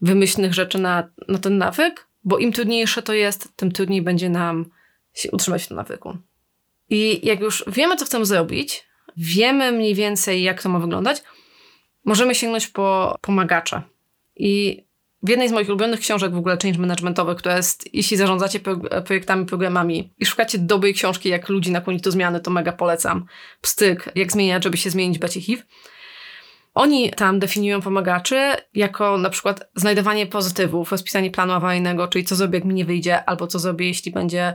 wymyślnych 0.00 0.54
rzeczy 0.54 0.78
na, 0.78 1.08
na 1.28 1.38
ten 1.38 1.58
nawyk, 1.58 2.08
bo 2.24 2.38
im 2.38 2.52
trudniejsze 2.52 3.02
to 3.02 3.12
jest, 3.12 3.56
tym 3.56 3.72
trudniej 3.72 4.02
będzie 4.02 4.28
nam 4.28 4.70
się 5.14 5.30
utrzymać 5.30 5.64
w 5.64 5.68
tym 5.68 5.76
nawyku. 5.76 6.18
I 6.90 7.26
jak 7.26 7.40
już 7.40 7.64
wiemy, 7.66 7.96
co 7.96 8.04
chcemy 8.04 8.26
zrobić, 8.26 8.84
wiemy 9.16 9.72
mniej 9.72 9.94
więcej, 9.94 10.42
jak 10.42 10.62
to 10.62 10.68
ma 10.68 10.78
wyglądać, 10.78 11.22
możemy 12.04 12.34
sięgnąć 12.34 12.66
po 12.66 13.18
pomagacze. 13.20 13.82
I 14.36 14.84
w 15.22 15.28
jednej 15.28 15.48
z 15.48 15.52
moich 15.52 15.68
ulubionych 15.68 16.00
książek 16.00 16.32
w 16.32 16.36
ogóle 16.36 16.58
change 16.62 16.78
managementowych, 16.78 17.38
która 17.38 17.56
jest, 17.56 17.94
jeśli 17.94 18.16
zarządzacie 18.16 18.60
projektami, 19.06 19.46
programami 19.46 20.12
i 20.18 20.26
szukacie 20.26 20.58
dobrej 20.58 20.94
książki, 20.94 21.28
jak 21.28 21.48
ludzi 21.48 21.70
nakłonić 21.70 22.02
do 22.02 22.10
zmiany, 22.10 22.40
to 22.40 22.50
mega 22.50 22.72
polecam. 22.72 23.26
Pstyk, 23.60 24.12
jak 24.14 24.32
zmieniać, 24.32 24.64
żeby 24.64 24.76
się 24.76 24.90
zmienić, 24.90 25.18
becie 25.18 25.40
HIV. 25.40 25.62
Oni 26.74 27.10
tam 27.10 27.38
definiują 27.38 27.82
pomagaczy 27.82 28.52
jako 28.74 29.18
na 29.18 29.30
przykład 29.30 29.68
znajdowanie 29.74 30.26
pozytywów, 30.26 30.92
rozpisanie 30.92 31.30
planu 31.30 31.52
awaryjnego, 31.52 32.08
czyli 32.08 32.24
co 32.24 32.36
zrobię, 32.36 32.58
jak 32.58 32.64
mi 32.64 32.74
nie 32.74 32.84
wyjdzie, 32.84 33.24
albo 33.24 33.46
co 33.46 33.58
zrobię, 33.58 33.86
jeśli 33.86 34.12
będzie 34.12 34.54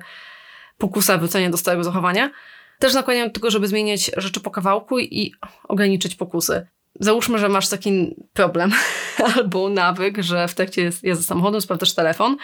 pokusa 0.80 1.18
wrócenia 1.18 1.50
do 1.50 1.58
starego 1.58 1.84
zachowania. 1.84 2.32
Też 2.80 2.94
nakłaniają 2.94 3.28
do 3.28 3.34
tego, 3.34 3.52
żeby 3.52 3.68
zmieniać 3.68 4.12
rzeczy 4.18 4.40
po 4.40 4.52
kawałku 4.52 5.00
i 5.00 5.34
ograniczyć 5.64 6.16
pokusy. 6.16 6.68
Załóżmy, 7.00 7.40
że 7.40 7.50
masz 7.50 7.68
taki 7.68 8.16
problem 8.34 8.72
albo 9.36 9.70
nawyk, 9.70 10.18
że 10.22 10.48
w 10.48 10.56
trakcie 10.56 10.92
jazdy 11.04 11.24
samochodem 11.24 11.62
sprawdzasz 11.62 11.94
telefon, 11.94 12.38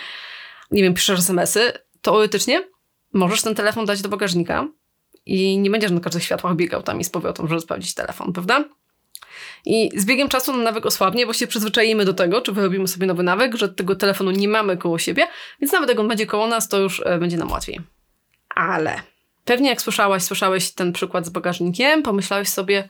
nie 0.72 0.84
wiem, 0.84 0.94
piszesz 0.94 1.20
smsy, 1.20 1.72
teoretycznie 2.02 2.64
możesz 3.14 3.42
ten 3.42 3.56
telefon 3.56 3.86
dać 3.86 4.02
do 4.02 4.10
bagażnika 4.10 4.68
i 5.26 5.58
nie 5.58 5.70
będziesz 5.70 5.92
na 5.92 6.00
każdych 6.00 6.24
światłach 6.24 6.56
biegał 6.56 6.84
tam 6.84 7.00
i 7.00 7.04
z 7.04 7.10
powrotem, 7.10 7.48
żeby 7.48 7.62
sprawdzić 7.62 7.94
telefon, 7.94 8.34
prawda? 8.34 8.64
I 9.66 9.92
z 9.96 10.06
biegiem 10.06 10.30
czasu 10.30 10.52
ten 10.52 10.64
nawyk 10.64 10.86
osłabnie, 10.86 11.26
bo 11.26 11.34
się 11.34 11.48
przyzwyczajimy 11.48 12.06
do 12.06 12.14
tego, 12.14 12.42
czy 12.42 12.52
wyrobimy 12.52 12.88
sobie 12.88 13.08
nowy 13.08 13.24
nawyk, 13.24 13.56
że 13.56 13.70
tego 13.70 13.96
telefonu 13.96 14.32
nie 14.32 14.48
mamy 14.48 14.78
koło 14.78 15.00
siebie, 15.00 15.28
więc 15.62 15.74
nawet 15.74 15.90
jak 15.90 16.00
on 16.00 16.08
będzie 16.08 16.26
koło 16.26 16.48
nas, 16.48 16.70
to 16.70 16.80
już 16.80 17.02
e, 17.06 17.18
będzie 17.18 17.38
nam 17.38 17.52
łatwiej. 17.52 17.95
Ale 18.56 19.02
pewnie 19.46 19.70
jak 19.70 19.82
słyszałaś, 19.82 20.24
słyszałeś 20.24 20.72
ten 20.72 20.94
przykład 20.94 21.26
z 21.26 21.30
bagażnikiem, 21.30 22.04
pomyślałeś 22.04 22.50
sobie, 22.50 22.90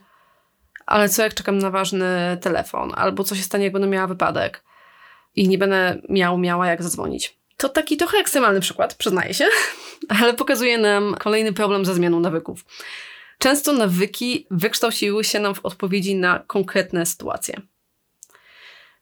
ale 0.86 1.08
co 1.08 1.22
jak 1.22 1.34
czekam 1.34 1.58
na 1.58 1.70
ważny 1.70 2.38
telefon, 2.40 2.92
albo 2.96 3.24
co 3.24 3.34
się 3.34 3.42
stanie, 3.42 3.64
jak 3.64 3.72
będę 3.72 3.88
miała 3.88 4.06
wypadek 4.06 4.64
i 5.36 5.48
nie 5.48 5.58
będę 5.58 6.02
miał, 6.08 6.38
miała 6.38 6.66
jak 6.66 6.82
zadzwonić. 6.82 7.36
To 7.56 7.68
taki 7.68 7.96
trochę 7.96 8.18
ekstremalny 8.18 8.60
przykład, 8.60 8.94
przyznaję 8.94 9.34
się, 9.34 9.44
ale 10.20 10.34
pokazuje 10.34 10.78
nam 10.78 11.14
kolejny 11.14 11.52
problem 11.52 11.84
ze 11.84 11.94
zmianą 11.94 12.20
nawyków. 12.20 12.64
Często 13.38 13.72
nawyki 13.72 14.46
wykształciły 14.50 15.24
się 15.24 15.40
nam 15.40 15.54
w 15.54 15.64
odpowiedzi 15.64 16.14
na 16.14 16.38
konkretne 16.46 17.06
sytuacje. 17.06 17.60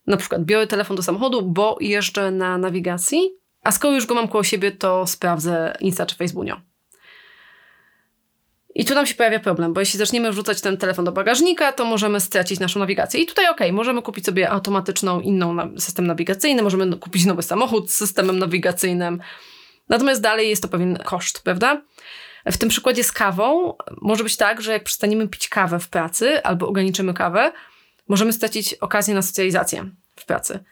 Na 0.06 0.16
przykład 0.16 0.44
biorę 0.44 0.66
telefon 0.66 0.96
do 0.96 1.02
samochodu, 1.02 1.42
bo 1.42 1.76
jeżdżę 1.80 2.30
na 2.30 2.58
nawigacji, 2.58 3.30
a 3.64 3.72
skoro 3.72 3.94
już 3.94 4.06
go 4.06 4.14
mam 4.14 4.28
koło 4.28 4.44
siebie, 4.44 4.72
to 4.72 5.06
sprawdzę 5.06 5.76
Insta 5.80 6.06
czy 6.06 6.16
Facebooka. 6.16 6.60
I 8.74 8.84
tu 8.84 8.94
nam 8.94 9.06
się 9.06 9.14
pojawia 9.14 9.40
problem, 9.40 9.72
bo 9.72 9.80
jeśli 9.80 9.98
zaczniemy 9.98 10.30
wrzucać 10.30 10.60
ten 10.60 10.76
telefon 10.76 11.04
do 11.04 11.12
bagażnika, 11.12 11.72
to 11.72 11.84
możemy 11.84 12.20
stracić 12.20 12.60
naszą 12.60 12.80
nawigację. 12.80 13.20
I 13.20 13.26
tutaj 13.26 13.48
ok, 13.48 13.60
możemy 13.72 14.02
kupić 14.02 14.24
sobie 14.24 14.50
automatyczną, 14.50 15.20
inną 15.20 15.78
system 15.78 16.06
nawigacyjny, 16.06 16.62
możemy 16.62 16.96
kupić 16.96 17.24
nowy 17.24 17.42
samochód 17.42 17.90
z 17.90 17.94
systemem 17.94 18.38
nawigacyjnym. 18.38 19.20
Natomiast 19.88 20.20
dalej 20.20 20.48
jest 20.48 20.62
to 20.62 20.68
pewien 20.68 20.96
koszt, 20.96 21.42
prawda? 21.42 21.82
W 22.46 22.58
tym 22.58 22.68
przykładzie 22.68 23.04
z 23.04 23.12
kawą 23.12 23.76
może 24.02 24.24
być 24.24 24.36
tak, 24.36 24.62
że 24.62 24.72
jak 24.72 24.84
przestaniemy 24.84 25.28
pić 25.28 25.48
kawę 25.48 25.78
w 25.80 25.88
pracy 25.88 26.42
albo 26.42 26.68
ograniczymy 26.68 27.14
kawę, 27.14 27.52
możemy 28.08 28.32
stracić 28.32 28.74
okazję 28.74 29.14
na 29.14 29.22
socjalizację 29.22 29.90
w 30.16 30.24
pracy. 30.24 30.64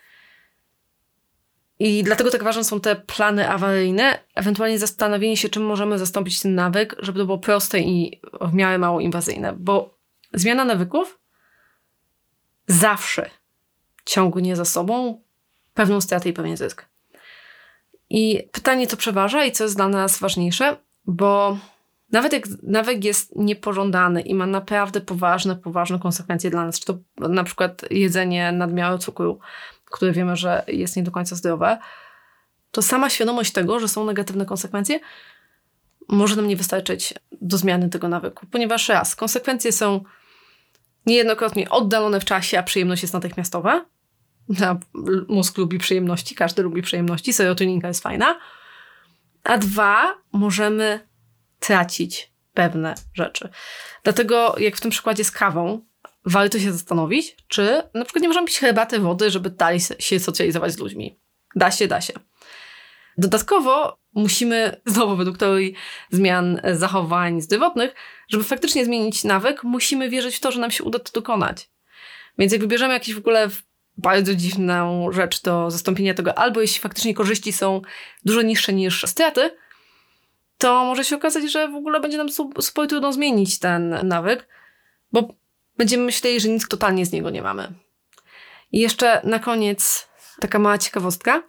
I 1.84 2.02
dlatego 2.02 2.30
tak 2.30 2.42
ważne 2.42 2.64
są 2.64 2.80
te 2.80 2.96
plany 2.96 3.48
awaryjne, 3.48 4.18
ewentualnie 4.34 4.78
zastanowienie 4.78 5.36
się, 5.36 5.48
czym 5.48 5.64
możemy 5.64 5.98
zastąpić 5.98 6.42
ten 6.42 6.54
nawyk, 6.54 6.96
żeby 6.98 7.18
to 7.18 7.24
było 7.26 7.38
proste 7.38 7.80
i 7.80 8.20
w 8.40 8.54
miarę 8.54 8.78
mało 8.78 9.00
inwazyjne, 9.00 9.52
bo 9.52 9.98
zmiana 10.32 10.64
nawyków 10.64 11.18
zawsze 12.66 13.30
ciągnie 14.04 14.56
za 14.56 14.64
sobą 14.64 15.22
pewną 15.74 16.00
stratę 16.00 16.28
i 16.28 16.32
pewien 16.32 16.56
zysk. 16.56 16.86
I 18.10 18.48
pytanie, 18.52 18.86
co 18.86 18.96
przeważa 18.96 19.44
i 19.44 19.52
co 19.52 19.64
jest 19.64 19.76
dla 19.76 19.88
nas 19.88 20.18
ważniejsze, 20.18 20.76
bo 21.06 21.58
nawet 22.12 22.32
jak 22.32 22.44
nawyk 22.62 23.04
jest 23.04 23.36
niepożądany 23.36 24.20
i 24.20 24.34
ma 24.34 24.46
naprawdę 24.46 25.00
poważne, 25.00 25.56
poważne 25.56 25.98
konsekwencje 25.98 26.50
dla 26.50 26.64
nas, 26.64 26.80
czy 26.80 26.86
to 26.86 26.98
na 27.28 27.44
przykład 27.44 27.84
jedzenie 27.90 28.52
nadmiaru 28.52 28.98
cukru, 28.98 29.38
które 29.92 30.12
wiemy, 30.12 30.36
że 30.36 30.64
jest 30.68 30.96
nie 30.96 31.02
do 31.02 31.10
końca 31.10 31.36
zdrowe, 31.36 31.78
to 32.70 32.82
sama 32.82 33.10
świadomość 33.10 33.52
tego, 33.52 33.80
że 33.80 33.88
są 33.88 34.04
negatywne 34.04 34.46
konsekwencje, 34.46 35.00
może 36.08 36.36
nam 36.36 36.48
nie 36.48 36.56
wystarczyć 36.56 37.14
do 37.42 37.58
zmiany 37.58 37.88
tego 37.88 38.08
nawyku. 38.08 38.46
Ponieważ 38.46 38.88
raz, 38.88 39.16
konsekwencje 39.16 39.72
są 39.72 40.04
niejednokrotnie 41.06 41.70
oddalone 41.70 42.20
w 42.20 42.24
czasie, 42.24 42.58
a 42.58 42.62
przyjemność 42.62 43.02
jest 43.02 43.14
natychmiastowa. 43.14 43.84
Mózg 45.28 45.58
lubi 45.58 45.78
przyjemności, 45.78 46.34
każdy 46.34 46.62
lubi 46.62 46.82
przyjemności, 46.82 47.32
serotoninka 47.32 47.88
jest 47.88 48.02
fajna. 48.02 48.38
A 49.44 49.58
dwa, 49.58 50.14
możemy 50.32 51.08
tracić 51.58 52.32
pewne 52.54 52.94
rzeczy. 53.14 53.48
Dlatego, 54.02 54.54
jak 54.58 54.76
w 54.76 54.80
tym 54.80 54.90
przykładzie 54.90 55.24
z 55.24 55.30
kawą, 55.30 55.84
warto 56.24 56.58
się 56.58 56.72
zastanowić, 56.72 57.36
czy 57.48 57.82
na 57.94 58.04
przykład 58.04 58.22
nie 58.22 58.28
możemy 58.28 58.46
pić 58.46 58.58
herbaty, 58.58 58.98
wody, 58.98 59.30
żeby 59.30 59.50
dalej 59.50 59.80
się 59.98 60.20
socjalizować 60.20 60.72
z 60.72 60.78
ludźmi. 60.78 61.18
Da 61.56 61.70
się, 61.70 61.88
da 61.88 62.00
się. 62.00 62.12
Dodatkowo 63.18 63.98
musimy, 64.14 64.80
znowu 64.86 65.16
według 65.16 65.38
teorii 65.38 65.74
zmian 66.10 66.60
zachowań 66.72 67.40
zdrowotnych, 67.40 67.94
żeby 68.28 68.44
faktycznie 68.44 68.84
zmienić 68.84 69.24
nawyk, 69.24 69.64
musimy 69.64 70.10
wierzyć 70.10 70.36
w 70.36 70.40
to, 70.40 70.52
że 70.52 70.60
nam 70.60 70.70
się 70.70 70.84
uda 70.84 70.98
to 70.98 71.12
dokonać. 71.12 71.70
Więc 72.38 72.52
jak 72.52 72.60
wybierzemy 72.60 72.94
jakieś 72.94 73.14
w 73.14 73.18
ogóle 73.18 73.48
bardzo 73.98 74.34
dziwną 74.34 75.12
rzecz 75.12 75.42
do 75.42 75.70
zastąpienia 75.70 76.14
tego, 76.14 76.38
albo 76.38 76.60
jeśli 76.60 76.80
faktycznie 76.80 77.14
korzyści 77.14 77.52
są 77.52 77.82
dużo 78.24 78.42
niższe 78.42 78.72
niż 78.72 79.04
straty, 79.06 79.50
to 80.58 80.84
może 80.84 81.04
się 81.04 81.16
okazać, 81.16 81.52
że 81.52 81.68
w 81.68 81.74
ogóle 81.74 82.00
będzie 82.00 82.18
nam 82.18 82.28
super 82.60 82.86
trudno 82.88 83.12
zmienić 83.12 83.58
ten 83.58 83.98
nawyk, 84.02 84.48
bo 85.12 85.34
będziemy 85.76 86.04
myśleli, 86.04 86.40
że 86.40 86.48
nic 86.48 86.68
totalnie 86.68 87.06
z 87.06 87.12
niego 87.12 87.30
nie 87.30 87.42
mamy. 87.42 87.72
I 88.72 88.80
jeszcze 88.80 89.20
na 89.24 89.38
koniec 89.38 90.08
taka 90.40 90.58
mała 90.58 90.78
ciekawostka. 90.78 91.42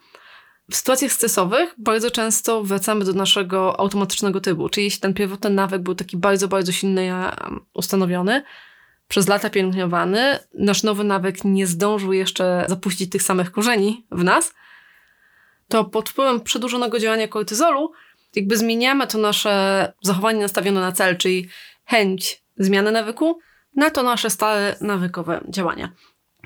W 0.72 0.76
sytuacjach 0.76 1.12
stresowych 1.12 1.76
bardzo 1.78 2.12
często 2.12 2.64
wracamy 2.64 3.06
do 3.06 3.14
naszego 3.14 3.80
automatycznego 3.80 4.42
trybu, 4.42 4.70
czyli 4.70 4.86
jeśli 4.86 5.02
ten 5.02 5.14
pierwotny 5.14 5.50
nawyk 5.50 5.82
był 5.82 5.96
taki 5.96 6.18
bardzo, 6.18 6.48
bardzo 6.48 6.72
silny, 6.72 7.12
ustanowiony, 7.74 8.44
przez 9.08 9.28
lata 9.28 9.50
pielęgnowany, 9.50 10.40
nasz 10.54 10.84
nowy 10.84 11.04
nawyk 11.04 11.44
nie 11.44 11.68
zdążył 11.68 12.14
jeszcze 12.14 12.66
zapuścić 12.70 13.12
tych 13.12 13.24
samych 13.24 13.52
korzeni 13.52 14.06
w 14.12 14.24
nas, 14.24 14.54
to 15.68 15.86
pod 15.86 16.10
wpływem 16.10 16.42
przedłużonego 16.42 17.00
działania 17.00 17.28
kortyzolu 17.28 17.92
jakby 18.36 18.58
zmieniamy 18.58 19.08
to 19.08 19.18
nasze 19.18 19.94
zachowanie 20.02 20.42
nastawione 20.42 20.82
na 20.82 20.92
cel, 20.92 21.18
czyli 21.18 21.50
chęć 21.86 22.44
zmiany 22.58 22.92
nawyku, 22.92 23.40
na 23.76 23.90
to 23.90 24.04
nasze 24.04 24.30
stałe 24.30 24.76
nawykowe 24.82 25.42
działania. 25.50 25.90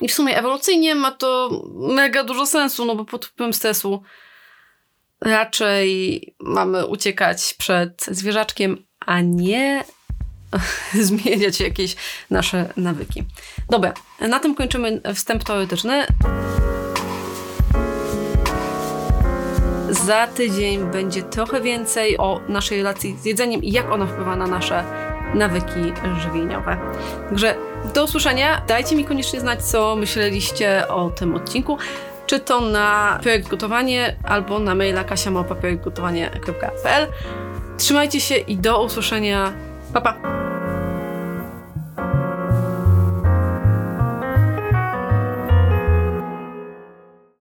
I 0.02 0.08
w 0.08 0.14
sumie 0.14 0.38
ewolucyjnie 0.38 0.96
ma 0.96 1.12
to 1.12 1.50
mega 1.76 2.24
dużo 2.24 2.46
sensu, 2.46 2.86
no 2.86 2.96
bo 2.96 3.06
pod 3.06 3.26
wpływem 3.26 3.54
stresu 3.54 4.04
raczej 5.22 6.22
mamy 6.40 6.86
uciekać 6.86 7.54
przed 7.54 8.06
zwierzaczkiem, 8.12 8.86
a 9.06 9.22
nie 9.22 9.84
zmieniać 10.94 11.60
jakieś 11.60 11.96
nasze 12.30 12.74
nawyki. 12.78 13.24
Dobra, 13.70 13.94
na 14.20 14.40
tym 14.40 14.56
kończymy 14.56 15.02
wstęp 15.16 15.44
teoretyczny. 15.44 16.06
Za 19.90 20.28
tydzień 20.28 20.92
będzie 20.92 21.24
trochę 21.24 21.62
więcej 21.62 22.18
o 22.18 22.42
naszej 22.48 22.78
relacji 22.78 23.18
z 23.22 23.26
jedzeniem 23.26 23.64
i 23.64 23.72
jak 23.72 23.92
ona 23.92 24.06
wpływa 24.06 24.36
na 24.36 24.48
nasze 24.48 25.07
nawyki 25.34 25.94
żywieniowe. 26.20 26.78
Także 27.30 27.56
do 27.94 28.04
usłyszenia. 28.04 28.62
Dajcie 28.68 28.96
mi 28.96 29.06
koniecznie 29.06 29.40
znać, 29.40 29.64
co 29.64 29.96
myśleliście 29.96 30.88
o 30.88 31.10
tym 31.10 31.36
odcinku. 31.36 31.78
Czy 32.26 32.40
to 32.40 32.62
na 32.62 33.20
projekt 33.22 33.48
gotowanie 33.48 34.16
albo 34.24 34.60
na 34.60 34.76
maila 34.76 35.04
kasiamałpa 35.04 35.56
Trzymajcie 37.78 38.22
się 38.22 38.36
i 38.36 38.58
do 38.58 38.84
usłyszenia. 38.84 39.54
Pa, 39.94 40.02
pa! 40.02 40.18